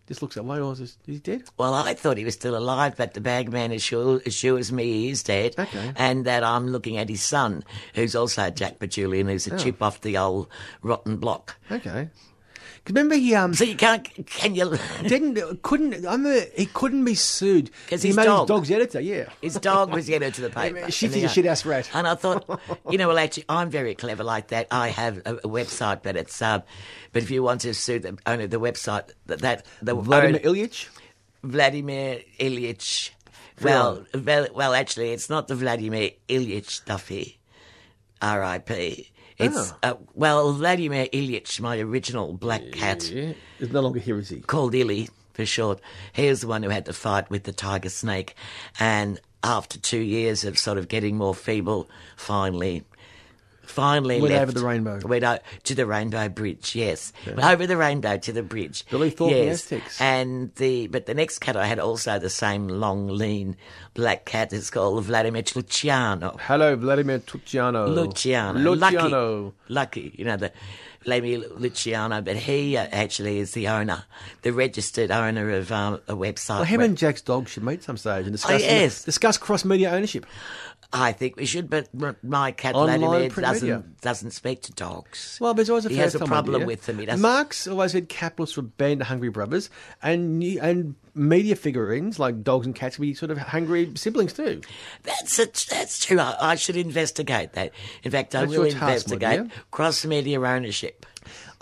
[0.08, 0.60] Just looks way.
[0.60, 1.44] Or is this, he's dead?
[1.56, 5.22] Well, I thought he was still alive, but the bagman assure, assures me he is
[5.22, 5.92] dead, Okay.
[5.96, 9.58] and that I'm looking at his son, who's also Jack Pacholli, who's a oh.
[9.58, 10.48] chip off the old
[10.82, 11.56] rotten block.
[11.70, 12.08] Okay.
[12.84, 14.76] 'Cause remember he um So you can't, can you?
[15.06, 18.40] didn't couldn't I remember he couldn't be sued 'Cause he his made dog.
[18.40, 19.00] his dog's editor.
[19.00, 19.28] Yeah.
[19.40, 20.90] His dog was the editor to the paper.
[20.90, 21.88] Shifty's And a the- shit-ass rat.
[21.94, 22.44] And I thought,
[22.90, 24.66] you know, well, actually, I'm very clever like that.
[24.72, 26.64] I have a, a website, but it's, um,
[27.12, 30.40] but if you want to sue the owner of the website, that, that the Vladimir
[30.44, 30.88] owner- Ilyich.
[31.44, 33.10] Vladimir Ilyich.
[33.62, 37.38] Well, well, well, actually, it's not the Vladimir Ilyich Duffy,
[38.20, 39.11] R.I.P.
[39.42, 39.76] It's Oh.
[39.82, 43.32] uh, well, Vladimir Ilyich, my original black cat Yeah.
[43.58, 44.40] Is no longer here, is he?
[44.40, 45.80] called Illy for short.
[46.12, 48.34] He was the one who had the fight with the tiger snake,
[48.78, 52.84] and after two years of sort of getting more feeble, finally.
[53.62, 55.00] Finally Went over the rainbow.
[55.04, 56.74] Went o- to the rainbow bridge.
[56.74, 58.84] Yes, over the rainbow to the bridge.
[58.90, 59.62] Billy Thorpe and the yes.
[59.72, 60.00] Aztecs.
[60.00, 63.56] And the but the next cat I had also the same long, lean
[63.94, 64.52] black cat.
[64.52, 66.36] It's called Vladimir Luciano.
[66.40, 67.86] Hello, Vladimir Tucciano.
[67.88, 68.58] Luciano.
[68.58, 69.54] Luciano.
[69.68, 70.08] Lucky.
[70.08, 70.14] Lucky.
[70.18, 70.52] You know, the
[71.04, 74.04] Vladimir Luciano, but he uh, actually is the owner,
[74.42, 76.56] the registered owner of um, a website.
[76.56, 79.04] Well, him where- and Jack's dog should meet some stage and discuss, Oh, yes.
[79.04, 80.26] discuss cross media ownership.
[80.92, 81.88] I think we should, but
[82.22, 83.84] my cat Online doesn't media.
[84.02, 85.38] doesn't speak to dogs.
[85.40, 86.66] Well, there's always a he has a problem idea.
[86.66, 86.98] with them.
[86.98, 87.22] He doesn't.
[87.22, 89.70] Marx always said capitalists were banned to hungry brothers,
[90.02, 94.60] and and media figurines like dogs and cats would be sort of hungry siblings too.
[95.02, 96.18] That's a, that's true.
[96.18, 97.72] I, I should investigate that.
[98.02, 101.06] In fact, I That's will task, investigate cross media ownership.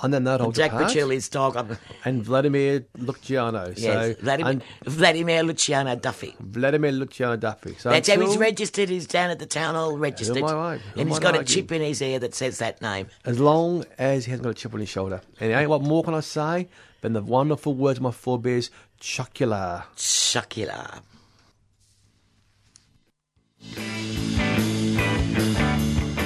[0.03, 0.93] And then that holds Jack apart.
[1.31, 1.57] Dog.
[1.57, 3.73] I'm- and Vladimir Luciano.
[3.77, 6.35] Yes, so Vladimir, and Vladimir Luciano Duffy.
[6.41, 7.75] Vladimir Luciano Duffy.
[7.79, 8.89] So That's how he's registered.
[8.89, 10.43] He's down at the town hall registered.
[10.43, 10.81] I right?
[10.97, 13.09] And he's got a chip in his ear that says that name.
[13.25, 15.21] As long as he hasn't got a chip on his shoulder.
[15.41, 16.69] And ain't what more can I say
[17.03, 19.85] than the wonderful words of my forebears, chocular.
[19.97, 21.03] Chocula.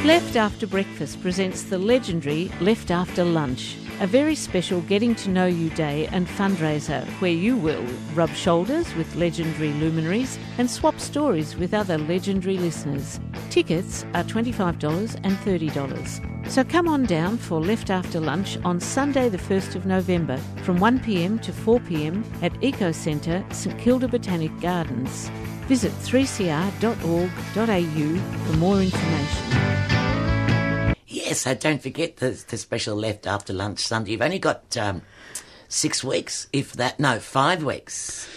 [0.05, 5.47] Left After Breakfast presents the legendary Left After Lunch, a very special getting to know
[5.47, 11.57] you day and fundraiser where you will rub shoulders with legendary luminaries and swap stories
[11.57, 13.19] with other legendary listeners.
[13.49, 16.51] Tickets are $25 and $30.
[16.51, 20.81] So come on down for Left After Lunch on Sunday, the 1st of November from
[20.81, 25.31] 1pm to 4pm at Eco Centre, St Kilda Botanic Gardens.
[25.67, 26.90] Visit 3cr.org.au
[28.45, 29.94] for more information.
[31.07, 34.12] Yes, so don't forget the, the special left after lunch Sunday.
[34.12, 35.03] You've only got um,
[35.69, 36.99] six weeks, if that.
[36.99, 38.29] No, five weeks.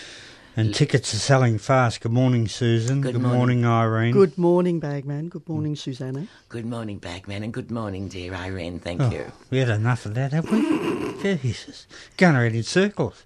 [0.55, 2.01] And tickets are selling fast.
[2.01, 3.01] Good morning, Susan.
[3.01, 3.61] Good Good, morning.
[3.61, 3.65] morning.
[3.65, 4.11] Irene.
[4.11, 5.29] Good morning, Bagman.
[5.29, 6.27] Good morning, Susanna.
[6.49, 8.79] Good morning, Bagman, and good morning, dear Irene.
[8.79, 9.31] Thank Oh, you.
[9.51, 10.51] we had enough of that, haven't
[11.23, 11.37] we?
[11.37, 11.85] Jesus.
[12.17, 13.23] Going around in circles.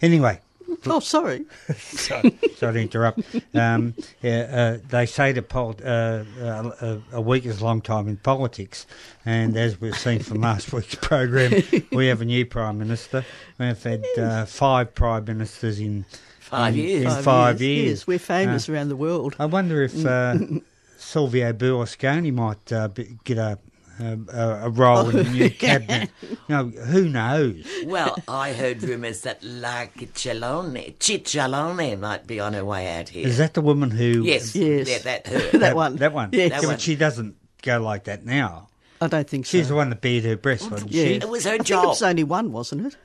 [0.00, 0.40] Anyway,
[0.86, 1.44] Oh, sorry.
[1.76, 3.20] sorry, sorry to interrupt.
[3.54, 7.80] Um, yeah, uh, they say that pol- uh, uh, a, a week is a long
[7.80, 8.86] time in politics,
[9.24, 13.24] and as we've seen from last week's program, we have a new prime minister.
[13.58, 16.04] We've had uh, five prime ministers in
[16.50, 17.16] Five in, years.
[17.16, 18.00] In five, years.
[18.00, 19.36] Yes, we're famous around the world.
[19.38, 20.36] I wonder if uh,
[20.98, 23.56] Silvio Berlusconi might uh, be, get a,
[24.00, 26.10] a, a a role in the oh, new cabinet.
[26.22, 27.64] You know, who knows?
[27.86, 33.26] Well, I heard rumours that La Cicciolina, Cicciolina might be on her way out here.
[33.26, 34.24] Is that the woman who?
[34.24, 34.88] Yes, Yes.
[34.88, 35.38] yeah, that her.
[35.58, 35.96] that one.
[35.96, 36.30] That one.
[36.32, 36.50] Yes.
[36.50, 36.74] That Yeah, one.
[36.76, 38.68] but she doesn't go like that now.
[39.00, 39.56] I don't think so.
[39.56, 41.04] She's the one that beat her breast, wasn't Yeah.
[41.04, 41.14] she?
[41.14, 41.86] It was her I think it job.
[41.86, 42.96] was only one, wasn't it?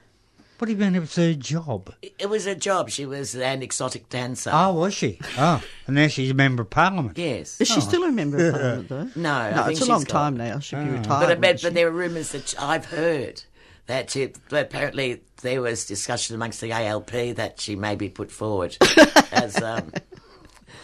[0.57, 1.93] What do you mean it was her job?
[2.01, 2.89] It was her job.
[2.89, 4.51] She was an exotic dancer.
[4.53, 5.19] Oh, was she?
[5.37, 7.17] Oh, and now she's a member of parliament.
[7.17, 7.59] Yes.
[7.59, 7.81] Is she oh.
[7.81, 9.09] still a member of Parliament, though?
[9.21, 10.37] No, I no, think it's a she's long gone.
[10.37, 10.59] time now.
[10.59, 10.93] She'll be ah.
[10.93, 11.19] retired.
[11.19, 13.43] But, I bet, but there are rumours that I've heard
[13.87, 18.31] that she, that apparently there was discussion amongst the ALP that she may be put
[18.31, 18.77] forward
[19.31, 19.91] as um,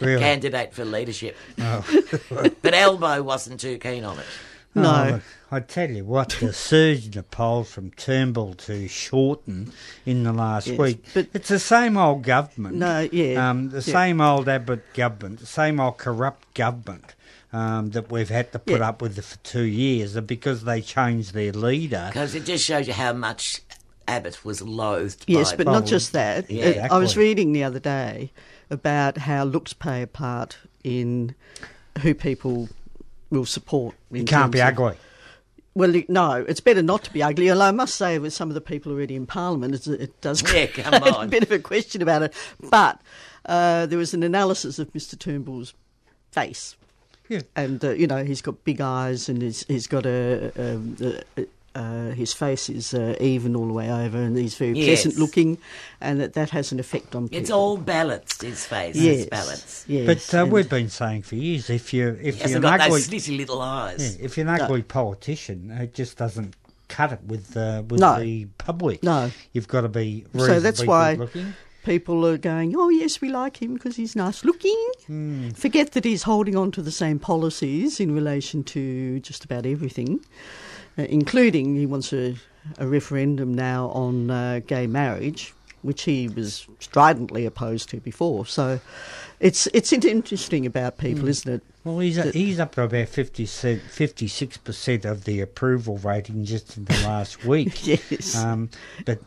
[0.01, 0.19] Really?
[0.19, 1.37] candidate for leadership.
[1.59, 1.85] Oh.
[2.61, 4.25] but Elmo wasn't too keen on it.
[4.75, 5.19] No.
[5.19, 5.21] Oh,
[5.53, 9.73] I tell you what, the surge in the polls from Turnbull to Shorten
[10.05, 12.77] in the last Yes, week, but- it's the same old government.
[12.77, 13.93] No, yeah, Um, the yeah.
[13.93, 17.15] same old Abbott government, the same old corrupt government
[17.51, 18.87] um, that we've had to put Yeah.
[18.89, 22.05] up with for two years because they changed their leader.
[22.07, 23.59] Because it just shows you how much
[24.07, 26.49] Abbott was loathed Yes, by but not just that.
[26.49, 26.87] yeah.
[26.89, 28.31] Uh, I was reading the other day
[28.69, 31.35] about how looks play a part in
[32.01, 32.69] who people
[33.29, 33.95] will support.
[34.13, 34.97] It can't be terms of- ugly.
[35.73, 37.49] Well, no, it's better not to be ugly.
[37.49, 40.41] Although I must say, with some of the people already in Parliament, it's, it does
[40.41, 41.29] Yeah, create come a on.
[41.29, 42.33] bit of a question about it.
[42.69, 42.99] But
[43.45, 45.73] uh, there was an analysis of Mr Turnbull's
[46.31, 46.75] face,
[47.29, 47.41] Yeah.
[47.55, 50.51] and uh, you know he's got big eyes, and he's, he's got a.
[50.57, 50.97] um
[51.37, 55.03] a uh, his face is uh, even all the way over, and he's very Yes.
[55.03, 55.57] pleasant looking,
[56.01, 57.41] and that, that has an effect on people.
[57.41, 59.89] It's all balanced, his face yes, is balanced.
[59.89, 62.71] yes, But uh, we've been saying for years, if you if He you're hasn't an
[62.71, 64.17] got ugly, those slitty little eyes.
[64.17, 66.55] yeah, if you're an ugly politician, it just doesn't
[66.89, 68.19] cut it with uh, with No.
[68.19, 69.01] the public.
[69.03, 69.31] No.
[69.53, 71.53] you've got to be So that's why- good-looking.
[71.85, 74.77] people are going, oh, yes, we like him because he's nice looking.
[75.07, 75.49] Hmm.
[75.51, 80.19] Forget that he's holding on to the same policies in relation to just about everything,
[81.09, 82.35] including he wants a,
[82.77, 88.45] a referendum now on uh, gay marriage, which he was stridently opposed to before.
[88.45, 88.79] So
[89.39, 91.61] it's, it's interesting about people, isn't it?
[91.83, 96.85] Well, he's The- he's up to about 56 percent of the approval rating just in
[96.85, 97.85] the last week.
[97.87, 98.35] Yes.
[98.35, 98.69] Um,
[99.05, 99.19] but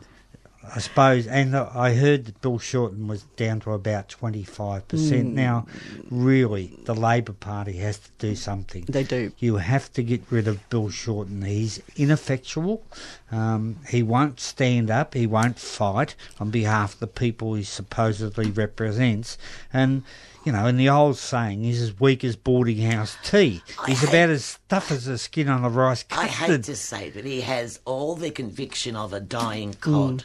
[0.73, 5.21] I suppose, and I heard that Bill Shorten was down to about 25%.
[5.21, 5.33] Hmm.
[5.35, 5.65] Now,
[6.09, 8.85] really, the Labor Party has to do something.
[8.87, 9.31] They do.
[9.39, 11.41] You have to get rid of Bill Shorten.
[11.43, 12.83] He's ineffectual.
[13.31, 15.13] Um, he won't stand up.
[15.13, 19.37] He won't fight on behalf of the people he supposedly represents.
[19.73, 20.03] And,
[20.45, 23.61] you know, and the old saying, he's as weak as boarding house tea.
[23.79, 26.75] I He's hate- about as tough as the skin on a rice I hate to
[26.75, 30.23] say, but he has all the conviction of a dying cod.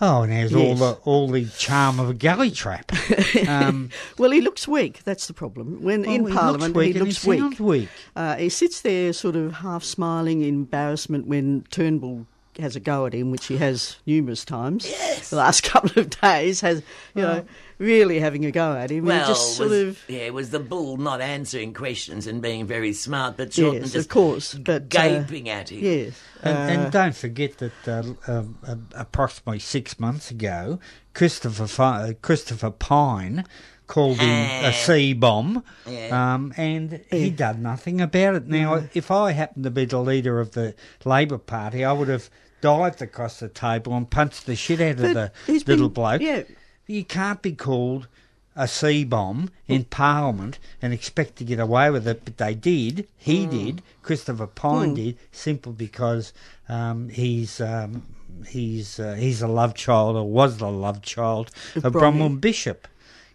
[0.00, 0.78] Oh, and there's all Yes.
[0.78, 2.92] the all the charm of a galley trap.
[3.48, 5.02] Um, Well, he looks weak.
[5.04, 5.82] That's the problem.
[5.82, 7.60] When well, in he Parliament, looks weak he looks he weak.
[7.60, 7.88] weak.
[8.14, 12.26] Uh, he sits there, sort of half smiling in embarrassment when Turnbull
[12.58, 14.86] has a go at him, which he has numerous times.
[14.88, 15.30] Yes.
[15.30, 16.82] The last couple of days has,
[17.14, 17.44] you know,
[17.78, 19.04] really having a go at him.
[19.04, 20.04] Well, just sort was, of.
[20.08, 23.92] yeah, it was the bull not answering questions and being very smart, but Shorten Yes,
[23.92, 25.80] just of course, but, uh, gaping at him.
[25.84, 26.20] Yes.
[26.42, 30.78] And, Uh, and don't forget that uh, um, uh, approximately six months ago,
[31.14, 33.44] Christopher Fi- uh, Christopher Pyne
[33.88, 36.34] called him a sea bomb, Yeah.
[36.34, 38.46] um, and he done nothing about it.
[38.46, 40.74] Now, if I happened to be the leader of the
[41.06, 42.28] Labor Party, I would have
[42.60, 46.20] dived across the table and punched the shit out of But the little been- bloke.
[46.22, 46.42] yeah.
[46.86, 48.08] You can't be called
[48.56, 53.06] a sea bomb in Parliament and expect to get away with it, but they did.
[53.16, 53.50] He Hmm.
[53.50, 53.82] did.
[54.02, 56.32] Christopher Pyne did, simply because
[56.68, 58.02] um, he's um,
[58.48, 62.40] he's uh, he's a love child or was the love child of, Of Bronwyn Bronwyn.
[62.40, 62.88] Bishop.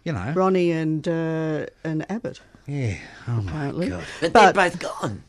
[0.04, 2.96] You know, Ronnie and uh, and Abbott, yeah.
[3.26, 4.04] Oh my god.
[4.20, 5.22] But, But- they're both gone.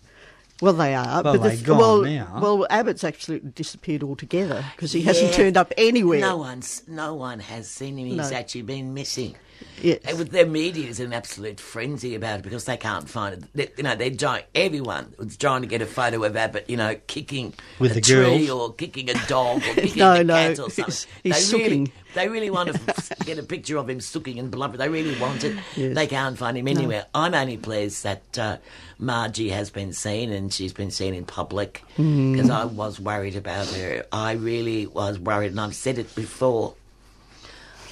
[0.62, 1.22] Well, they are.
[1.22, 2.40] Well, but they're gone well, now.
[2.42, 6.20] well, Abbott's actually disappeared altogether because he hasn't turned up anywhere.
[6.22, 8.08] No one's, no one has seen him.
[8.08, 8.38] He's No.
[8.38, 9.36] actually been missing.
[9.82, 10.00] Yes.
[10.06, 13.44] And with their media is in absolute frenzy about it because they can't find it.
[13.54, 14.44] They, you know, they're trying.
[14.56, 16.70] Everyone was trying to get a photo of Abbott.
[16.70, 18.50] You know, kicking With a the tree girls.
[18.50, 20.86] or kicking a dog or kicking No, a no, cat or something.
[20.86, 24.50] he's- he's they really, they really want to get a picture of him sooking and
[24.50, 24.78] blubber.
[24.78, 25.56] They really want it.
[25.76, 25.94] Yes.
[25.96, 27.06] They can't find him anywhere.
[27.14, 28.58] I'm only pleased that uh,
[28.98, 32.34] Margie has been seen and she's been seen in public Mm.
[32.34, 34.06] because I was worried about her.
[34.12, 36.74] I really was worried, and I've said it before.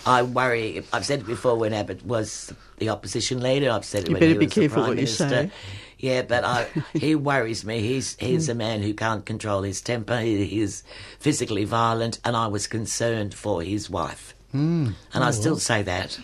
[0.06, 0.84] I worry.
[0.92, 3.70] I've said it before when Abbott was the opposition leader.
[3.72, 5.30] I've said it You when better he be was the careful prime what you minister.
[5.30, 5.52] say.
[6.00, 7.80] Yeah, but I, he worries me.
[7.80, 10.20] He's he's a man who can't control his temper.
[10.20, 10.84] He, he is
[11.20, 14.36] physically violent, and I was concerned for his wife.
[14.54, 14.94] Mm.
[15.14, 16.20] And I still say that.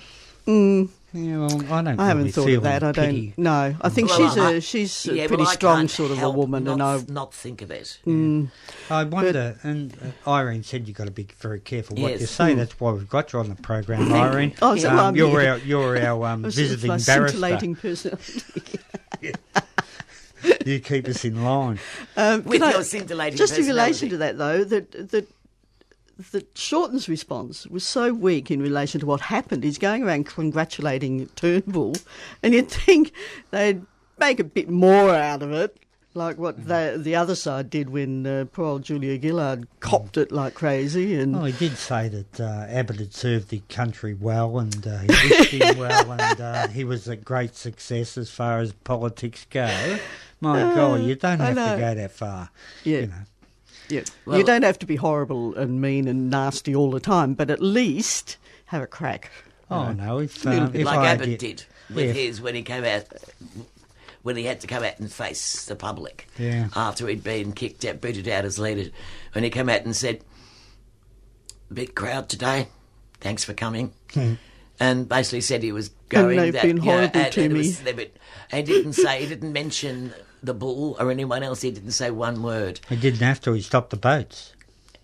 [1.11, 1.99] Yeah, well, I don't.
[1.99, 2.83] I haven't really thought feel of that.
[2.83, 3.35] I don't.
[3.37, 6.21] No, I think Well, she's I- a she's a yeah, pretty well, strong sort of
[6.21, 7.97] a woman, not, and I not think of it.
[8.91, 9.93] I wonder, and
[10.25, 12.29] uh, Irene said you've got to be very careful what you Yes.
[12.29, 12.53] say.
[12.53, 14.53] That's why we've got you on the program, Irene.
[14.61, 15.49] Oh, so um, I'm you're here.
[15.51, 17.27] our you're our um, a sort of visiting a barrister.
[17.29, 18.17] scintillating person.
[20.65, 21.79] You keep us in line.
[22.15, 25.27] Um, With can I- scintillating Just in relation to that, though, that that
[26.31, 29.63] that Shorten's response was so weak in relation to what happened.
[29.63, 31.95] He's going around congratulating Turnbull,
[32.43, 33.13] and you'd think
[33.51, 33.81] they'd
[34.17, 35.77] make a bit more out of it.
[36.15, 40.31] like what the the other side did when uh, poor old Julia Gillard copped it
[40.31, 44.59] like crazy, and Well, he did say that uh, Abbott had served the country well
[44.59, 48.59] and uh, he wished him well and uh, he was a great success as far
[48.59, 49.99] as politics go.
[50.41, 52.49] My God, you don't have to go that far.
[52.83, 53.13] yeah, You know.
[53.89, 54.01] Yeah.
[54.25, 57.49] Well- you don't have to be horrible and mean and nasty all the time, but
[57.49, 59.31] at least have a crack.
[59.71, 61.63] Oh, no, if, Little um, bit if like I Abbott get- did
[61.93, 62.11] with Yeah.
[62.13, 63.03] his when he came out,
[64.23, 66.69] when he had to come out and face the public Yeah.
[66.75, 68.89] after he'd been kicked out, booted out as leader.
[69.33, 70.21] When he came out and said,
[71.71, 72.67] "Big crowd today,
[73.21, 73.93] thanks for coming,"
[74.79, 76.31] and basically said he was going.
[76.31, 77.57] And they've that, been you know, horrible and to it me.
[77.59, 78.05] was- they were-
[78.51, 79.21] he didn't say.
[79.21, 80.13] He didn't mention
[80.43, 81.61] the bull or anyone else.
[81.61, 82.79] He didn't say one word.
[82.89, 84.53] He didn't have to, he stopped the boats.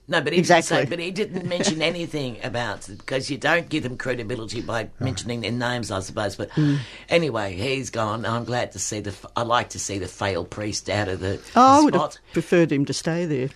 [0.08, 0.78] No, but he Exactly.
[0.78, 4.90] didn't say, but he didn't mention anything about because you don't give them credibility by
[5.00, 6.36] mentioning their names, I suppose.
[6.36, 6.76] But Hmm.
[7.10, 8.24] anyway, he's gone.
[8.24, 9.16] I'm glad to see the.
[9.36, 12.14] I like to see the failed priest out of the, Oh, I would spot.
[12.24, 13.50] have preferred him to stay there.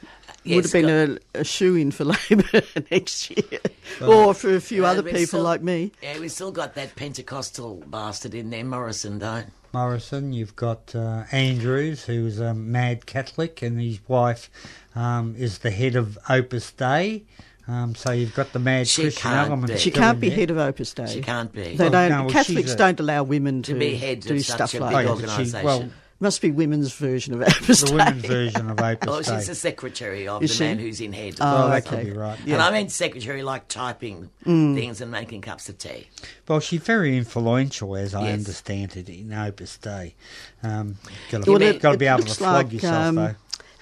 [0.44, 3.60] Yes, would have been a, a shoe in for Labor next year,
[4.02, 5.92] or for a few Yeah, other people still- like me.
[6.02, 9.44] Yeah, we still got that Pentecostal bastard in there, Morrison, though.
[9.74, 14.50] Morrison, you've got uh, Andrews, who's a mad Catholic, and his wife
[14.96, 17.24] um, is the head of Opus Dei.
[17.68, 19.74] Um, so you've got the mad She Christian can't element.
[19.74, 19.78] be.
[19.78, 20.40] She can't be there.
[20.40, 21.06] head of Opus Dei.
[21.06, 21.76] She can't be.
[21.76, 22.10] They Well, don't.
[22.10, 24.80] no, well, Catholics a- don't allow women to, to be head do of stuff a
[24.80, 25.12] like big that.
[25.12, 25.64] Oh, yeah, she- organisation.
[25.66, 25.90] well,
[26.22, 30.28] Must be women's version of Opus the women's version of Opus oh, she's the secretary
[30.28, 30.64] of Is the she?
[30.66, 31.36] man who's in head.
[31.40, 32.04] Oh, well, that okay.
[32.04, 32.38] could be right.
[32.46, 34.76] And I meant secretary like typing Mm.
[34.76, 36.08] things and making cups of tea.
[36.48, 40.16] Well, she's very influential, as I understand it, in Opus Dei.
[40.62, 40.98] Um,
[41.32, 43.36] got Well, to got to be able to flog like, yourself, um, though.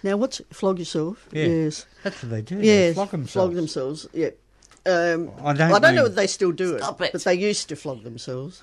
[0.03, 1.27] Now, what's flog yourself?
[1.31, 1.45] Yeah.
[1.45, 1.85] Yes.
[2.03, 2.57] That's what they do.
[2.57, 2.93] They Yes.
[2.93, 3.33] flog themselves.
[3.33, 4.07] Flog themselves.
[4.13, 4.29] Yeah.
[4.85, 7.11] Um, I don't I don't know if they still do Stop it, it.
[7.13, 8.61] but they used to flog themselves.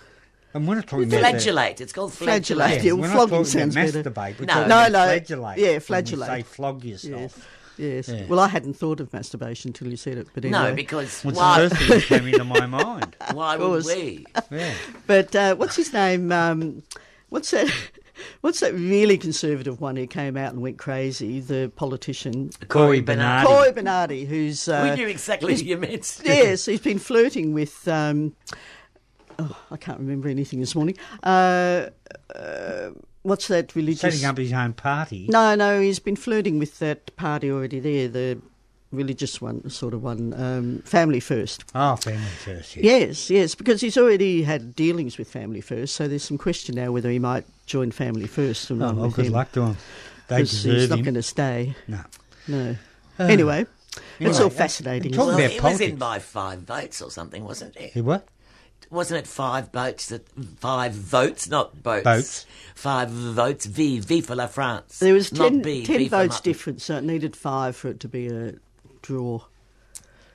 [0.54, 1.20] And we're not talking about.
[1.20, 1.80] Flagellate.
[1.80, 2.56] It's called Flagellate.
[2.58, 2.84] flagellate.
[2.84, 4.10] Yeah, we're not flogging talking sounds about better.
[4.10, 4.38] masturbate.
[4.40, 4.66] We're No.
[4.66, 5.04] No, no.
[5.04, 5.58] flagellate.
[5.58, 6.26] Yeah, when we flagellate.
[6.28, 7.48] say flog yourself.
[7.76, 8.08] Yes.
[8.08, 8.26] Yeah.
[8.28, 10.70] Well, I hadn't thought of masturbation till you said it, but anyway.
[10.70, 13.16] No, because What's why, the first thing that came into my mind?
[13.32, 14.24] why Of would we?
[14.52, 14.74] Yeah.
[15.08, 16.30] But uh, what's his name?
[16.30, 16.84] Um,
[17.30, 17.68] what's that?
[18.42, 21.40] What's that really conservative one who came out and went crazy?
[21.40, 23.44] The politician Cory Bernardi.
[23.48, 26.20] Cory Bernardi, who's uh, we knew exactly who you meant.
[26.24, 27.88] yes, he's been flirting with.
[27.88, 28.36] Um,
[29.38, 30.96] oh, I can't remember anything this morning.
[31.22, 31.88] Uh,
[32.34, 32.90] uh,
[33.22, 34.00] what's that religious?
[34.00, 35.26] Setting up his own party.
[35.28, 38.38] No, no, he's been flirting with that party already there, the
[38.92, 41.64] religious one, sort of one, um, Family First.
[41.74, 42.76] Oh, family first.
[42.76, 42.82] Yeah.
[42.98, 46.92] Yes, yes, because he's already had dealings with Family First, so there's some question now
[46.92, 48.94] whether he might join Family First or Oh, not.
[48.96, 49.76] well, good him, luck to him.
[50.28, 51.74] They 'cause deserve he's not going to stay.
[51.88, 52.00] No.
[52.48, 52.76] No.
[53.18, 53.66] Uh, anyway,
[54.20, 55.12] it's all fascinating.
[55.12, 55.56] talk isn't Well, it?
[55.58, 57.88] about he was in by five votes or something, wasn't he?
[57.88, 58.26] He what?
[58.90, 60.08] Wasn't it five votes?
[60.08, 60.26] That
[60.60, 62.04] five votes, not boats.
[62.04, 62.46] Boats.
[62.74, 63.66] Five votes.
[63.66, 64.98] V, V for la France.
[64.98, 66.42] There was not 10, B, 10 V votes mutton.
[66.44, 68.54] difference, so it needed five for it to be a
[69.02, 69.40] draw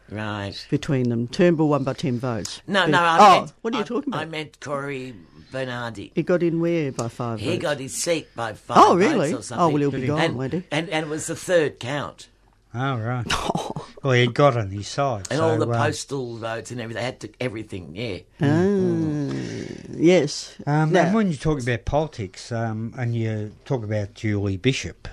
[0.10, 0.66] Right.
[0.72, 1.28] between them.
[1.28, 2.62] Turnbull won by 10 votes.
[2.66, 3.00] No, But- no.
[3.00, 4.22] I oh, meant, what are you I- talking about?
[4.22, 5.14] I meant Cory
[5.52, 6.12] Bernardi.
[6.16, 7.62] he got in where by five He votes?
[7.62, 9.34] got his seat by oh, five Oh, votes really?
[9.34, 9.58] or something.
[9.64, 10.64] Oh, well, he'll be gone, and, won't he?
[10.72, 12.28] And, and it was the third count.
[12.74, 13.26] Oh, right.
[14.04, 15.28] well, he got on his side.
[15.32, 17.00] And so, all the uh, postal votes and everything.
[17.02, 18.20] They had to, everything, yeah.
[18.42, 20.56] Ah, yes.
[20.68, 25.08] Um, Now- And when you talk about politics um, and you talk about Julie Bishop,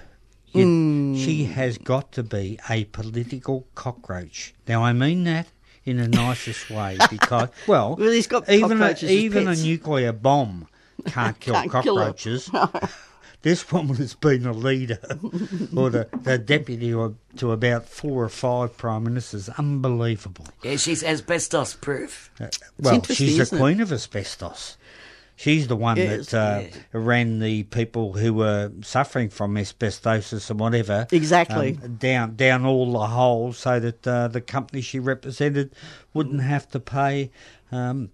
[0.52, 1.16] you, Hmm.
[1.16, 4.54] she has got to be a political cockroach.
[4.68, 5.46] Now, I mean that
[5.84, 9.54] in the nicest way because, well, Well, he's got even, a, cockroaches as even a
[9.56, 10.68] nuclear bomb
[11.06, 12.12] can't kill Can't kill 'em.
[12.12, 12.50] cockroaches.
[13.46, 14.98] This woman has been a leader
[15.76, 19.48] or the, the deputy or, to about four or five prime ministers.
[19.50, 20.46] Unbelievable.
[20.64, 22.32] Yeah, she's asbestos proof.
[22.40, 22.48] Uh,
[22.80, 23.60] well, she's the isn't it?
[23.60, 24.76] queen of asbestos.
[25.36, 30.58] She's the one Yes, that uh, ran the people who were suffering from asbestosis and
[30.58, 31.06] whatever.
[31.12, 31.78] Exactly.
[31.84, 35.72] um, down down all the holes so that uh, the company she represented
[36.12, 37.30] wouldn't have to pay
[37.70, 38.10] um,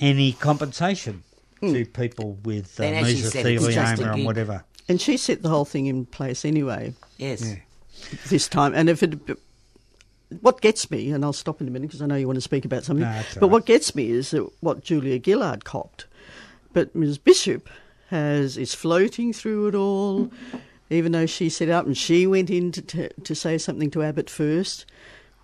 [0.00, 1.24] any compensation
[1.62, 1.72] Hmm.
[1.74, 4.64] to people with uh, And as she said, it's just a mesothelioma and whatever.
[4.88, 7.42] And she set the whole thing in place anyway Yes.
[7.44, 7.56] Yeah.
[8.28, 8.74] this time.
[8.74, 9.18] And if it.
[10.40, 12.40] What gets me, and I'll stop in a minute because I know you want to
[12.42, 13.50] speak about something, No, but right.
[13.50, 16.06] what gets me is that what Julia Gillard copped.
[16.72, 17.18] But Ms.
[17.18, 17.68] Bishop
[18.08, 20.30] has is floating through it all,
[20.88, 24.02] even though she set up and she went in to, to, to say something to
[24.02, 24.86] Abbott first,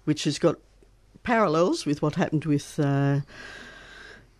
[0.05, 0.57] which has got
[1.23, 3.21] parallels with what happened with uh,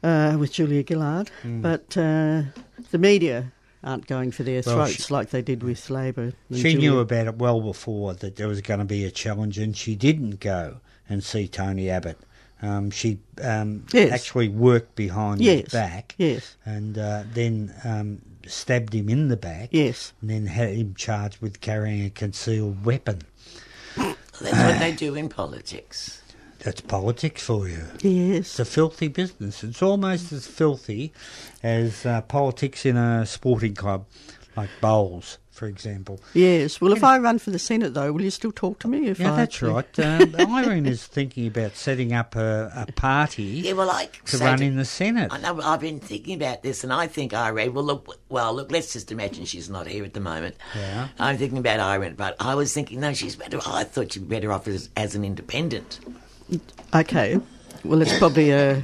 [0.03, 1.31] uh, with Julia Gillard.
[1.43, 1.61] Hmm.
[1.63, 2.43] But uh,
[2.91, 3.53] the media
[3.85, 6.33] aren't going for their Well, throats she- like they did with Labor.
[6.51, 9.59] and She knew about it well before that there was going to be a challenge,
[9.59, 10.79] and she didn't go
[11.09, 12.19] and see Tony Abbott
[12.61, 14.11] Um, she um, Yes.
[14.13, 15.61] actually worked behind Yes.
[15.65, 16.57] his back Yes.
[16.67, 20.13] and uh, then um, stabbed him in the back Yes.
[20.21, 23.21] and then had him charged with carrying a concealed weapon.
[23.97, 26.21] That's what they do in politics.
[26.61, 27.85] That's politics for you.
[28.01, 28.39] Yes.
[28.41, 29.63] It's a filthy business.
[29.63, 31.13] It's almost as filthy
[31.63, 34.07] as uh, politics in a sporting club,
[34.57, 36.21] like bowls, for example.
[36.35, 36.81] Yes.
[36.81, 39.07] Well, if I run for the Senate, though, will you still talk to me?
[39.07, 39.99] If Yeah, I that's right.
[40.01, 44.59] Um, Irene is thinking about setting up a, a party Yeah, well, I to run
[44.59, 45.33] to- in the Senate.
[45.33, 45.61] I know.
[45.63, 47.73] I've been thinking about this, and I think Irene.
[47.73, 48.19] Well, look.
[48.29, 48.73] Well, look.
[48.73, 50.57] Let's just imagine she's not here at the moment.
[50.75, 51.09] Yeah.
[51.21, 53.61] I'm thinking about Irene, but I was thinking, no, she's better.
[53.65, 56.01] I thought she'd be better off as, as an independent.
[56.95, 57.39] Okay.
[57.85, 58.81] Well, it's probably uh,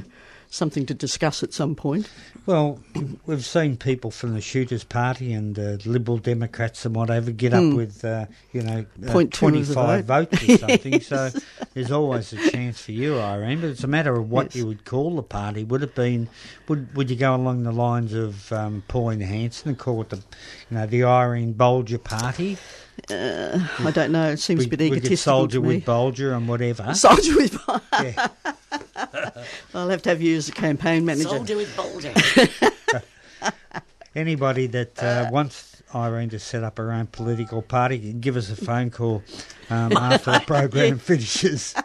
[0.49, 2.09] something to discuss at some point.
[2.45, 2.79] Well,
[3.25, 7.73] we've seen people from the Shooters Party and uh, Liberal Democrats and whatever get up
[7.73, 9.11] with, uh, you know, uh.
[9.11, 10.29] Point two of the 25 vote.
[10.31, 10.99] votes or something.
[11.01, 11.29] So
[11.73, 13.61] there's always a chance for you, Irene.
[13.61, 14.55] But it's a matter of what Yes.
[14.57, 15.63] you would call the party.
[15.63, 16.29] Would it been,
[16.67, 20.17] would would you go along the lines of um, Pauline Hanson and call it the,
[20.17, 22.57] you know, the Irene Bolger Party?
[23.09, 24.31] I don't know.
[24.31, 25.75] It seems we, a bit we could egotistical soldier to me.
[25.75, 26.93] with Bolger and whatever.
[26.95, 27.57] Soldier with.
[27.93, 28.27] yeah.
[29.73, 31.29] I'll have to have you as a campaign manager.
[31.29, 32.13] Soldier with Boulder.
[34.15, 38.49] Anybody that uh, wants Irene to set up her own political party can give us
[38.49, 39.23] a phone call
[39.69, 41.75] um, after the program finishes.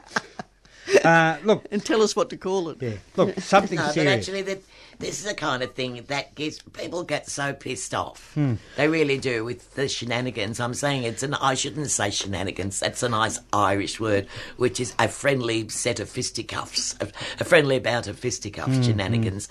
[1.04, 2.78] Uh, look, And tell us what to call it.
[2.80, 4.12] yeah, look, something no, but serious.
[4.12, 4.62] actually, that
[5.00, 8.32] this is the kind of thing that gets people get so pissed off.
[8.34, 8.54] Hmm.
[8.76, 10.60] They really do with the shenanigans.
[10.60, 11.34] I'm saying it's an.
[11.34, 12.78] I shouldn't say shenanigans.
[12.78, 14.26] That's a nice Irish word,
[14.58, 17.08] which is a friendly set of fisticuffs, a,
[17.40, 19.48] a friendly bout of fisticuffs, Hmm, shenanigans,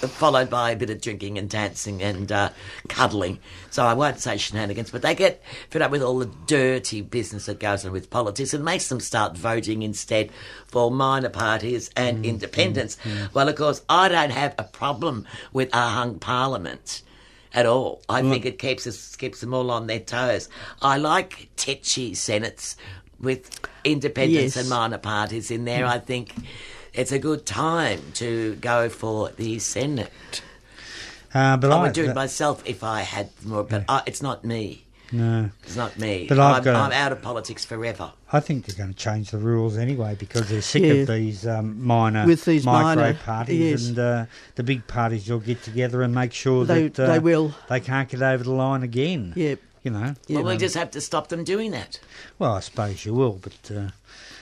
[0.00, 2.50] followed by a bit of drinking and dancing and uh,
[2.88, 3.38] cuddling.
[3.70, 7.46] So I won't say shenanigans, but they get fed up with all the dirty business
[7.46, 10.30] that goes on with politics and makes them start voting instead
[10.66, 12.98] for minor parties and Hmm, independents.
[13.32, 14.89] Well, of course, I don't have a problem
[15.52, 17.02] with a hung parliament
[17.52, 18.02] at all.
[18.08, 20.48] I think it keeps us keeps them all on their toes.
[20.82, 22.76] I like tetchy senates
[23.20, 24.56] with independents Yes.
[24.56, 25.86] and minor parties in there.
[25.86, 26.34] I think
[26.92, 30.42] it's a good time to go for the Senate.
[31.32, 34.22] Uh, but I I, would do it myself if I had more, but uh, it's
[34.22, 34.84] not me.
[35.12, 36.26] No, It's not me.
[36.28, 38.12] But I've I'm, got a- I'm out of politics forever.
[38.32, 40.92] I think they're going to change the rules anyway because they're sick Yeah.
[40.92, 43.86] of these um, minor, With these micro minor- parties, yes.
[43.88, 47.18] and uh, the big parties will get together and make sure They- that uh, they
[47.18, 47.54] will.
[47.68, 49.32] They can't get over the line again.
[49.36, 49.58] Yep.
[49.82, 50.14] You know.
[50.28, 51.98] Well, we just have to stop them doing that.
[52.38, 53.88] Well, I suppose you will, but uh,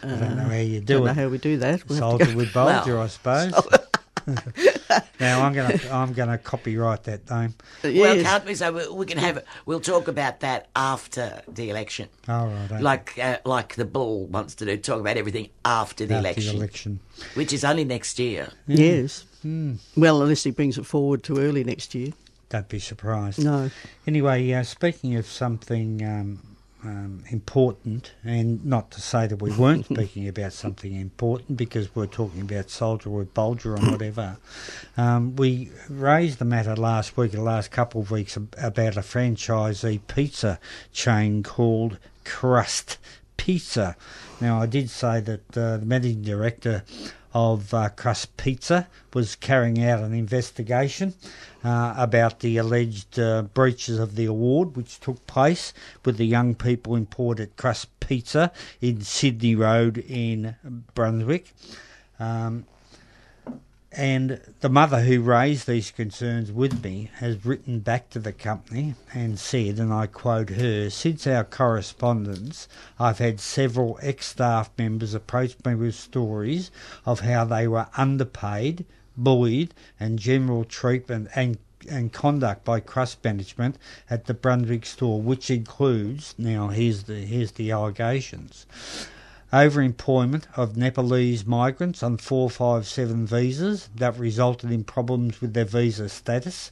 [0.02, 1.14] I don't know how you do Don't know it.
[1.16, 1.88] how we do that.
[1.88, 3.52] We'll have Soldier with Bolger, Well, I suppose.
[5.20, 7.54] now I'm going to I'm going to copyright that name.
[7.82, 8.54] Well, can't we?
[8.54, 9.44] So we, we can have.
[9.66, 12.08] We'll talk about that after the election.
[12.28, 12.80] All right, okay.
[12.80, 16.52] Like, uh, like the bull wants to do, talk about everything after the After election,
[16.52, 17.00] the election.
[17.34, 18.48] which is only next year.
[18.66, 19.24] Yes.
[19.42, 19.74] Hmm.
[19.96, 22.12] Well, unless he brings it forward to early next year.
[22.48, 23.44] Don't be surprised.
[23.44, 23.70] No.
[24.06, 26.40] Anyway, uh, speaking of something um,
[26.88, 32.06] um, important, and not to say that we weren't speaking about something important because we're
[32.06, 34.38] talking about Soldier or Bolger and whatever,
[34.96, 40.00] um, we raised the matter last week, the last couple of weeks, about a franchisee
[40.06, 40.58] pizza
[40.92, 42.96] chain called Crust
[43.36, 43.94] Pizza.
[44.40, 46.84] Now, I did say that uh, the managing director
[47.34, 51.14] of uh, Crust Pizza was carrying out an investigation
[51.64, 55.72] uh, about the alleged uh, breaches of the award which took place
[56.04, 60.56] with the young people employed at Crust Pizza in Sydney Road in
[60.94, 61.52] Brunswick.
[62.18, 62.64] Um,
[63.92, 68.94] and the mother who raised these concerns with me has written back to the company
[69.14, 72.68] and said, and I quote her, since our correspondence,
[72.98, 76.70] I've had several ex staff members approach me with stories
[77.06, 78.84] of how they were underpaid,
[79.16, 81.58] bullied, and general treatment and
[81.88, 83.78] and conduct by crust management
[84.10, 88.66] at the Brunswick store, which includes now here's the here's the allegations
[89.52, 96.70] overemployment of Nepalese migrants on 457 visas that resulted in problems with their visa status.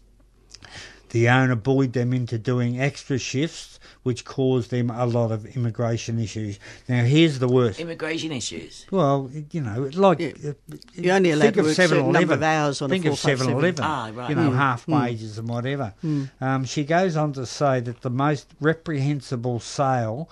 [1.10, 6.18] The owner bullied them into doing extra shifts, which caused them a lot of immigration
[6.18, 6.58] issues.
[6.88, 7.78] Now, here's the worst.
[7.78, 8.84] Immigration issues.
[8.90, 10.32] Well, you know, like Yeah.
[10.50, 12.12] uh, You're only allowed think to of work a 7-Eleven.
[12.12, 13.54] number of hours on a Think of 457.
[13.54, 13.84] 7-Eleven.
[13.84, 14.30] Ah, right.
[14.30, 14.56] You know, Mm.
[14.56, 15.94] half wages and whatever.
[16.40, 20.28] Um, she goes on to say that the most reprehensible sale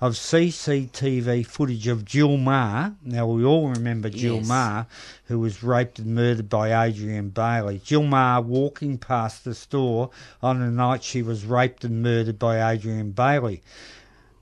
[0.00, 2.94] of CCTV footage of Jill Meagher.
[3.02, 4.48] Now we all remember Jill Yes.
[4.48, 4.86] Meagher,
[5.26, 7.80] who was raped and murdered by Adrian Bayley.
[7.82, 10.10] Jill Meagher walking past the store
[10.42, 13.62] on the night she was raped and murdered by Adrian Bayley.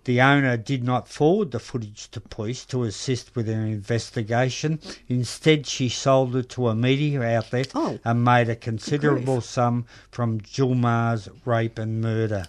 [0.05, 4.78] The owner did not forward the footage to police to assist with their investigation.
[5.09, 7.98] Instead, she sold it to a media outlet Oh.
[8.05, 12.48] and made a considerable sum from Jill Julmar's rape and murder.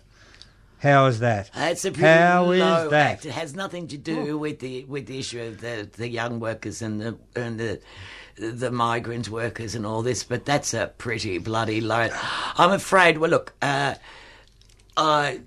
[0.79, 1.49] How is that?
[1.55, 3.11] It's a pretty How is low that?
[3.11, 3.25] act.
[3.25, 6.81] It has nothing to do with the with the issue of the, the young workers
[6.81, 7.79] and the and the
[8.37, 12.09] the migrant workers and all this, but that's a pretty bloody low.
[12.57, 13.17] I'm afraid.
[13.17, 13.95] Well, look, uh,
[14.97, 15.41] I.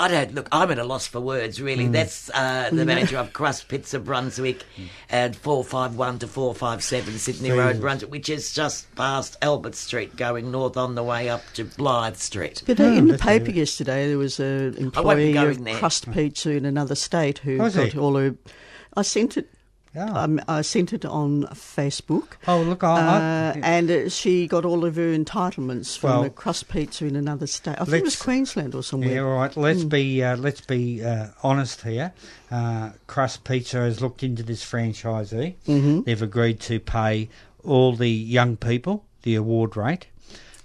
[0.00, 0.48] I don't look.
[0.52, 1.60] I'm at a loss for words.
[1.60, 1.92] Really, Hmm.
[1.92, 4.62] that's uh, the manager of Crust Pizza Brunswick
[5.10, 7.80] at four five one to four five seven Sydney Road, Jesus.
[7.80, 12.16] Brunswick, which is just past Albert Street, going north on the way up to Blythe
[12.16, 12.62] Street.
[12.64, 15.74] But uh, in the that's paper yesterday, there was an employee of there.
[15.76, 18.36] Crust Pizza in another state who got all her.
[18.96, 19.50] I sent it.
[19.98, 20.12] Yeah.
[20.12, 22.36] Um, I sent it on Facebook.
[22.46, 22.98] Oh, look, I,
[23.54, 27.16] Uh, and uh, she got all of her entitlements from Well, a crust pizza in
[27.16, 27.76] another state.
[27.80, 29.10] I think it was Queensland or somewhere.
[29.12, 29.56] Yeah, all right.
[29.56, 29.88] Let's Hmm.
[29.88, 32.12] be uh, let's be uh, honest here.
[32.50, 35.54] Uh, Crust Pizza has looked into this franchisee.
[35.66, 36.04] Mhm.
[36.04, 37.28] They've agreed to pay
[37.64, 40.06] all the young people the award rate.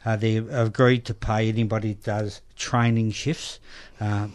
[0.06, 3.58] Uh, they've agreed to pay anybody that does training shifts.
[4.00, 4.28] Uh,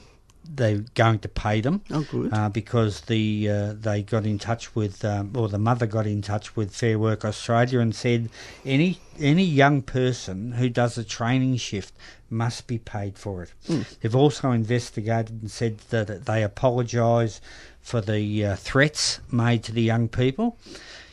[0.51, 2.33] they're going to pay them Oh, good.
[2.33, 6.23] uh, because the uh, they got in touch with, um, or the mother got in
[6.23, 8.31] touch with Fair Work Australia and said
[8.65, 11.95] any any young person who does a training shift
[12.31, 13.53] must be paid for it.
[14.01, 17.41] They've also investigated and said that they apologise
[17.81, 20.59] for the uh, threats made to the young people.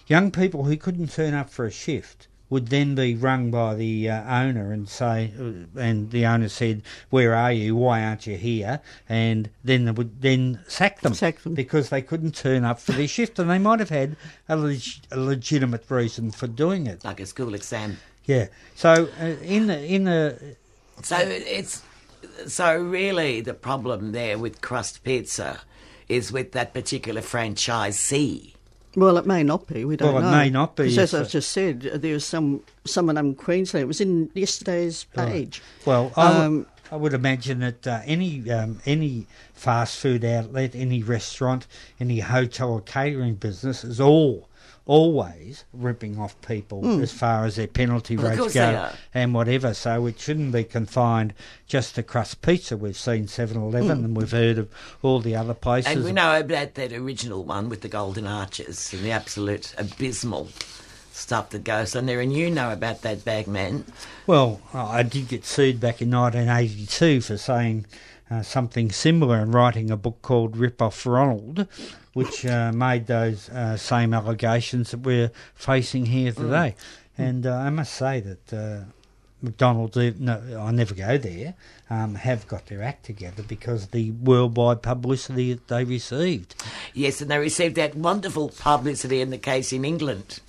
[0.08, 4.10] Young people who couldn't turn up for a shift would then be rung by the
[4.10, 7.76] uh, owner and say, uh, and the owner said, "Where are you?
[7.76, 8.80] Why aren't you here?"
[9.10, 11.54] And then they would then sack them, Sack them.
[11.54, 14.16] because they couldn't turn up for their shift, and they might have had
[14.48, 17.04] a, leg- a legitimate reason for doing it.
[17.04, 17.98] Like a school exam.
[18.24, 18.48] Yeah.
[18.74, 20.56] So uh, in the in the
[21.04, 21.84] So it's
[22.48, 25.60] so really the problem there with Crust Pizza
[26.08, 28.55] is with that particular franchisee.
[28.96, 29.84] Well, it may not be.
[29.86, 30.38] We don't Well, it know.
[30.38, 33.84] may not be as I've just said, uh, there was some someone in Queensland.
[33.84, 35.62] It was in yesterday's page.
[35.86, 40.76] Well, I, would, Um, I would imagine that uh, any um, any fast food outlet,
[40.76, 41.68] any restaurant,
[42.00, 44.48] any hotel or catering business is all
[44.86, 49.74] always ripping off people as far as their penalty Well, rates go and whatever.
[49.74, 51.34] So it shouldn't be confined
[51.68, 52.78] just to crust pizza.
[52.78, 54.70] We've seen 7-Eleven and we've heard of
[55.02, 55.96] all the other places.
[55.96, 60.50] And we know about that original one with the golden arches and the absolute abysmal
[61.12, 62.22] stuff that goes on there.
[62.22, 63.86] And you know about that bagman.
[64.28, 67.86] Well, I did get sued back in 1982 for saying
[68.30, 71.68] uh, something similar and writing a book called Rip Off Ronald,
[72.16, 76.74] which uh, made those uh, same allegations that we're facing here today.
[77.18, 78.86] And uh, I must say that uh,
[79.42, 81.56] McDonald's, no, I never go there,
[81.90, 86.56] um, have got their act together because of the worldwide publicity that they received.
[86.94, 90.40] Yes, and they received that wonderful publicity in the case in England.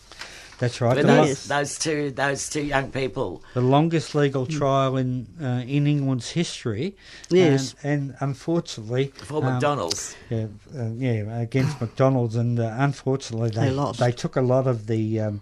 [0.59, 1.05] That's right.
[1.05, 3.43] Those, those two those two young people.
[3.55, 6.97] the longest legal trial in uh, in England's history.
[7.29, 7.75] Yes.
[7.83, 10.17] And, and unfortunately, For um, McDonald's.
[10.31, 14.01] Yeah, uh, yeah, against McDonald's, and uh, unfortunately they They lost.
[14.01, 15.41] they took a lot of the um,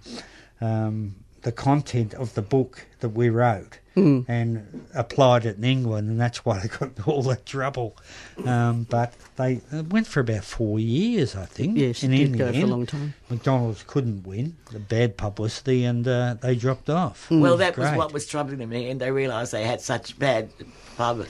[0.60, 4.22] um, the content of the book that we wrote Hmm.
[4.26, 7.96] and applied it in England, and that's why they got all that trouble.
[8.44, 11.78] Um, but they it went for about four years, I think.
[11.78, 13.14] Yes, it and did in the go for a long time.
[13.30, 17.28] McDonald's couldn't win the bad publicity, and uh, they dropped off.
[17.28, 17.40] Hmm.
[17.40, 17.98] Well, that was great.
[17.98, 20.48] what was troubling me, and they realised they had such bad
[20.96, 21.26] pub-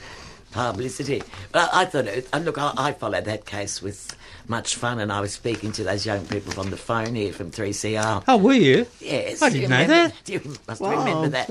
[0.51, 1.21] publicity.
[1.51, 4.15] But I thought, it, look, I, I followed that case with
[4.49, 7.51] much fun, and I was speaking to those young people from the phone here from
[7.51, 8.23] 3CR.
[8.27, 8.85] Oh, were you?
[8.99, 10.13] Yes, I didn't know that.
[10.23, 10.99] Do you must Wow.
[10.99, 11.49] remember that?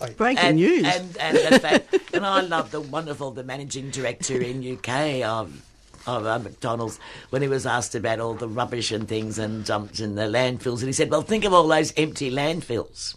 [0.00, 0.10] I?
[0.10, 0.84] Breaking and, news.
[0.84, 5.62] And, and, the fact, and I love the wonderful, the managing director in UK of
[6.04, 6.98] of uh, McDonald's
[7.30, 10.78] when he was asked about all the rubbish and things and dumped in the landfills,
[10.80, 13.14] and he said, "Well, think of all those empty landfills."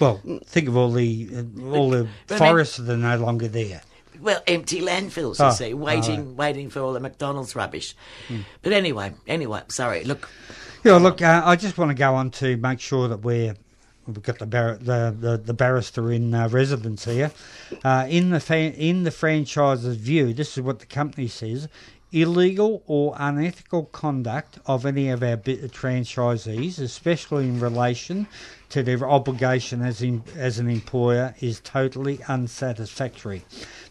[0.00, 3.80] Well, think of all the uh, all the But- forests that are no longer there.
[4.24, 7.94] Well, empty landfills, you Oh, see, waiting, waiting for all the McDonald's rubbish.
[8.62, 10.02] But anyway, anyway, sorry.
[10.04, 10.30] Look,
[10.82, 13.54] Yeah, look, uh, I just want to go on to make sure that we're
[14.06, 17.32] we've got the bar- the, the, the barrister in uh, residence here.
[17.84, 21.68] Uh, in the fa- in the franchiser's view, this is what the company says.
[22.14, 28.28] Illegal or unethical conduct of any of our franchisees, especially in relation
[28.70, 33.44] to their obligation as, in, as an employer, is totally unsatisfactory.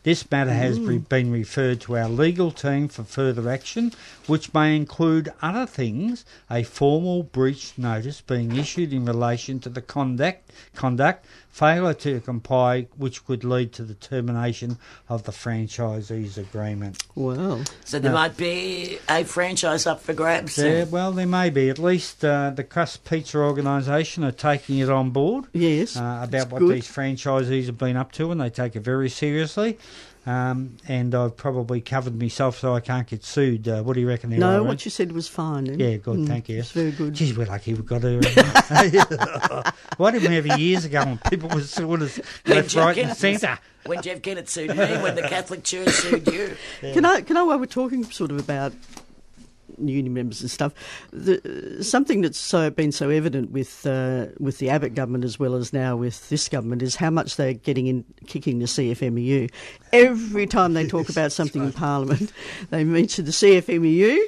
[0.03, 1.07] This matter has re- mm.
[1.07, 3.93] been referred to our legal team for further action,
[4.27, 9.81] which may include other things a formal breach notice being issued in relation to the
[9.81, 14.75] conduct, conduct failure to comply, which could lead to the termination
[15.07, 17.03] of the franchisee's agreement.
[17.13, 20.53] Well, So there might be a franchise up for grabs.
[20.53, 20.65] soon.
[20.65, 21.69] There, well, there may be.
[21.69, 25.95] At least uh, the Crust Pizza organisation are taking it on board yes.
[25.95, 26.73] uh, about what good.
[26.75, 29.77] these franchisees have been up to, and they take it very seriously.
[30.25, 33.67] Um, and I've probably covered myself so I can't get sued.
[33.67, 34.29] Uh, what do you reckon?
[34.29, 34.67] there, no, Irene?
[34.67, 35.65] what you said was fine.
[35.65, 35.79] then.
[35.79, 36.59] Yeah, good, Mm, thank you.
[36.59, 37.13] It's very good.
[37.13, 38.21] Geez, we're lucky we got her.
[39.97, 42.85] Why didn't we have her years ago when people were suing us When left, Jeff
[42.85, 43.59] right, and Kennett- centre?
[43.85, 46.55] When Jeff Kennett sued me, when the Catholic Church sued you.
[46.79, 48.71] Can I, can I, while we're talking sort of about
[49.87, 50.73] union members and stuff,
[51.11, 55.55] the, something that's so been so evident with uh, with the Abbott government as well
[55.55, 59.51] as now with this government is how much they're getting in kicking the CFMEU.
[59.91, 62.31] Every time they talk about something in Parliament,
[62.69, 64.19] they mention the CFMEU.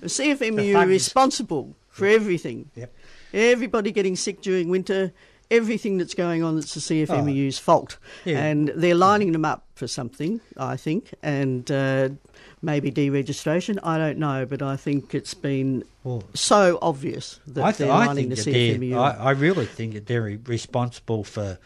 [0.00, 2.70] The CFMEU The responsible for everything.
[2.74, 2.94] Yep.
[3.32, 5.12] Everybody getting sick during winter.
[5.50, 8.42] Everything that's going on that's the CFMEU's fault, Yeah.
[8.42, 12.08] and they're lining them up for something, I think, and uh,
[12.64, 13.78] maybe deregistration.
[13.82, 17.96] I don't know, but I think it's been Well, so obvious that I, th- they're
[17.96, 21.58] I think the they're, I, I really think that they're responsible for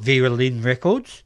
[0.00, 1.22] Vera Lynn Records.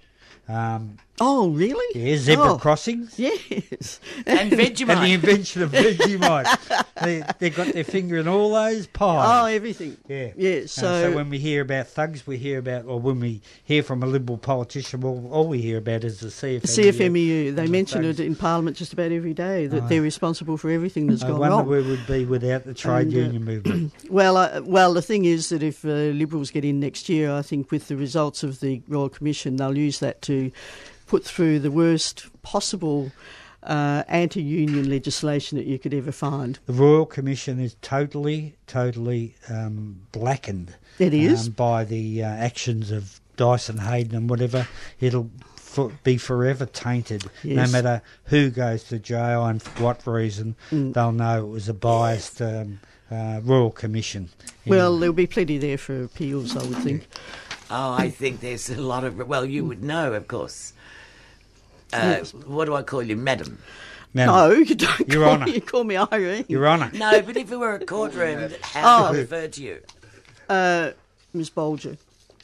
[0.48, 2.00] Um, oh, really?
[2.00, 3.18] yeah, Zebra Oh, Crossings.
[3.18, 4.00] Yes.
[4.26, 4.88] And Vegemite.
[4.96, 6.84] And the invention of Vegemite.
[7.02, 9.26] they, they got their finger in all those pies.
[9.30, 9.96] Oh, everything.
[10.08, 10.30] yeah.
[10.36, 10.60] Yeah.
[10.64, 13.82] Uh, So, so when we hear about thugs, we hear about, or when we hear
[13.82, 16.62] from a Liberal politician, well, all we hear about is the CFMEU.
[16.62, 18.20] CFMEU, they the mention thugs.
[18.20, 19.88] it in Parliament just about every day that Oh.
[19.88, 21.52] they're responsible for everything that's I gone wrong.
[21.52, 23.92] I wonder where we'd be without the trade And, uh, union movement.
[24.10, 27.42] Well, uh, well, the thing is that if uh, Liberals get in next year, I
[27.42, 30.50] think with the results of the Royal Commission, they'll use that to
[31.10, 33.10] put through the worst possible
[33.64, 36.58] uh, anti-union legislation that you could ever find.
[36.66, 40.76] The Royal Commission is totally, totally um, blackened.
[41.00, 41.48] It is.
[41.48, 44.68] um, by the uh, actions of Dyson Heydon and whatever.
[45.00, 47.24] It'll for, be forever tainted.
[47.42, 47.56] Yes.
[47.72, 50.94] No matter who goes to jail and for what reason, Mm.
[50.94, 52.78] they'll know it was a biased um,
[53.10, 54.28] uh, Royal Commission.
[54.64, 57.08] Well, there'll be plenty there for appeals, I would think.
[57.70, 59.16] Oh, I think there's a lot of.
[59.28, 60.72] Well, you would know, of course.
[61.92, 63.58] Uh, what do I call you, madam?
[64.14, 65.08] Now, No, you don't.
[65.08, 65.46] Your call Honour.
[65.46, 66.44] Me, you call me Irene.
[66.48, 66.90] Your Honour.
[66.94, 69.12] No, but if it were a courtroom, how Oh.
[69.12, 69.80] do I refer to you?
[70.48, 70.90] Uh,
[71.32, 71.96] Miss Bolger.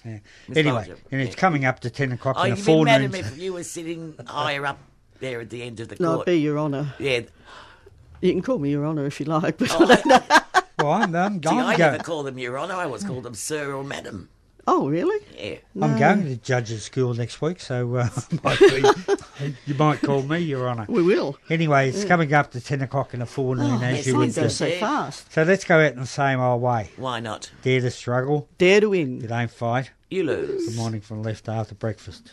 [0.05, 0.19] Yeah.
[0.49, 1.41] Miss Anyway, Bolger, and it's yeah.
[1.41, 4.15] coming up to 10 o'clock Oh, in the you'd be madam if you were sitting
[4.27, 4.79] higher up
[5.19, 6.27] there at the end of the No, court.
[6.27, 6.95] be Your Honour.
[7.01, 7.23] Yeah.
[8.21, 10.23] You can call me Your Honour if you like, but Oh, I don't know.
[10.79, 12.75] Well, I'm, I'm, See, I I'm, never go- call them Your Honour.
[12.75, 14.29] I always call them Sir or Madam.
[14.69, 15.25] Oh, really?
[15.39, 15.59] Yeah.
[15.81, 18.09] I'm going to judges' school next week, so uh,
[18.43, 18.83] might be,
[19.65, 20.87] you might call me, Your Honour.
[20.89, 21.39] We will.
[21.49, 24.35] Anyway, it's coming up to 10 o'clock in the forenoon, Oh, as you would it's
[24.35, 24.43] do.
[24.43, 25.33] goes so fast.
[25.33, 26.91] So let's go out in the same old way.
[26.97, 27.51] Why not?
[27.63, 29.21] Dare to struggle, Dare to win.
[29.21, 29.93] you don't fight.
[30.11, 30.67] You lose.
[30.69, 32.33] Good morning from left after breakfast.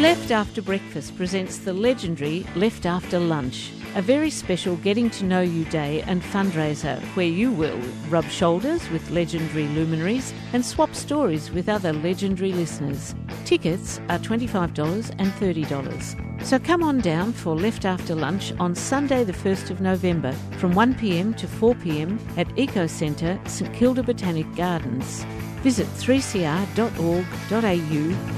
[0.00, 5.40] Left After Breakfast presents the legendary Left After Lunch, a very special getting to know
[5.40, 7.78] you day and fundraiser where you will
[8.08, 13.14] rub shoulders with legendary luminaries and swap stories with other legendary listeners.
[13.44, 16.44] Tickets are $25 and $30.
[16.44, 20.72] So come on down for Left After Lunch on Sunday, the 1st of November from
[20.72, 25.24] 1pm to 4pm at Eco Centre, St Kilda Botanic Gardens.
[25.62, 26.86] Visit 3cr.org.au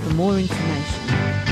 [0.03, 1.52] for more information.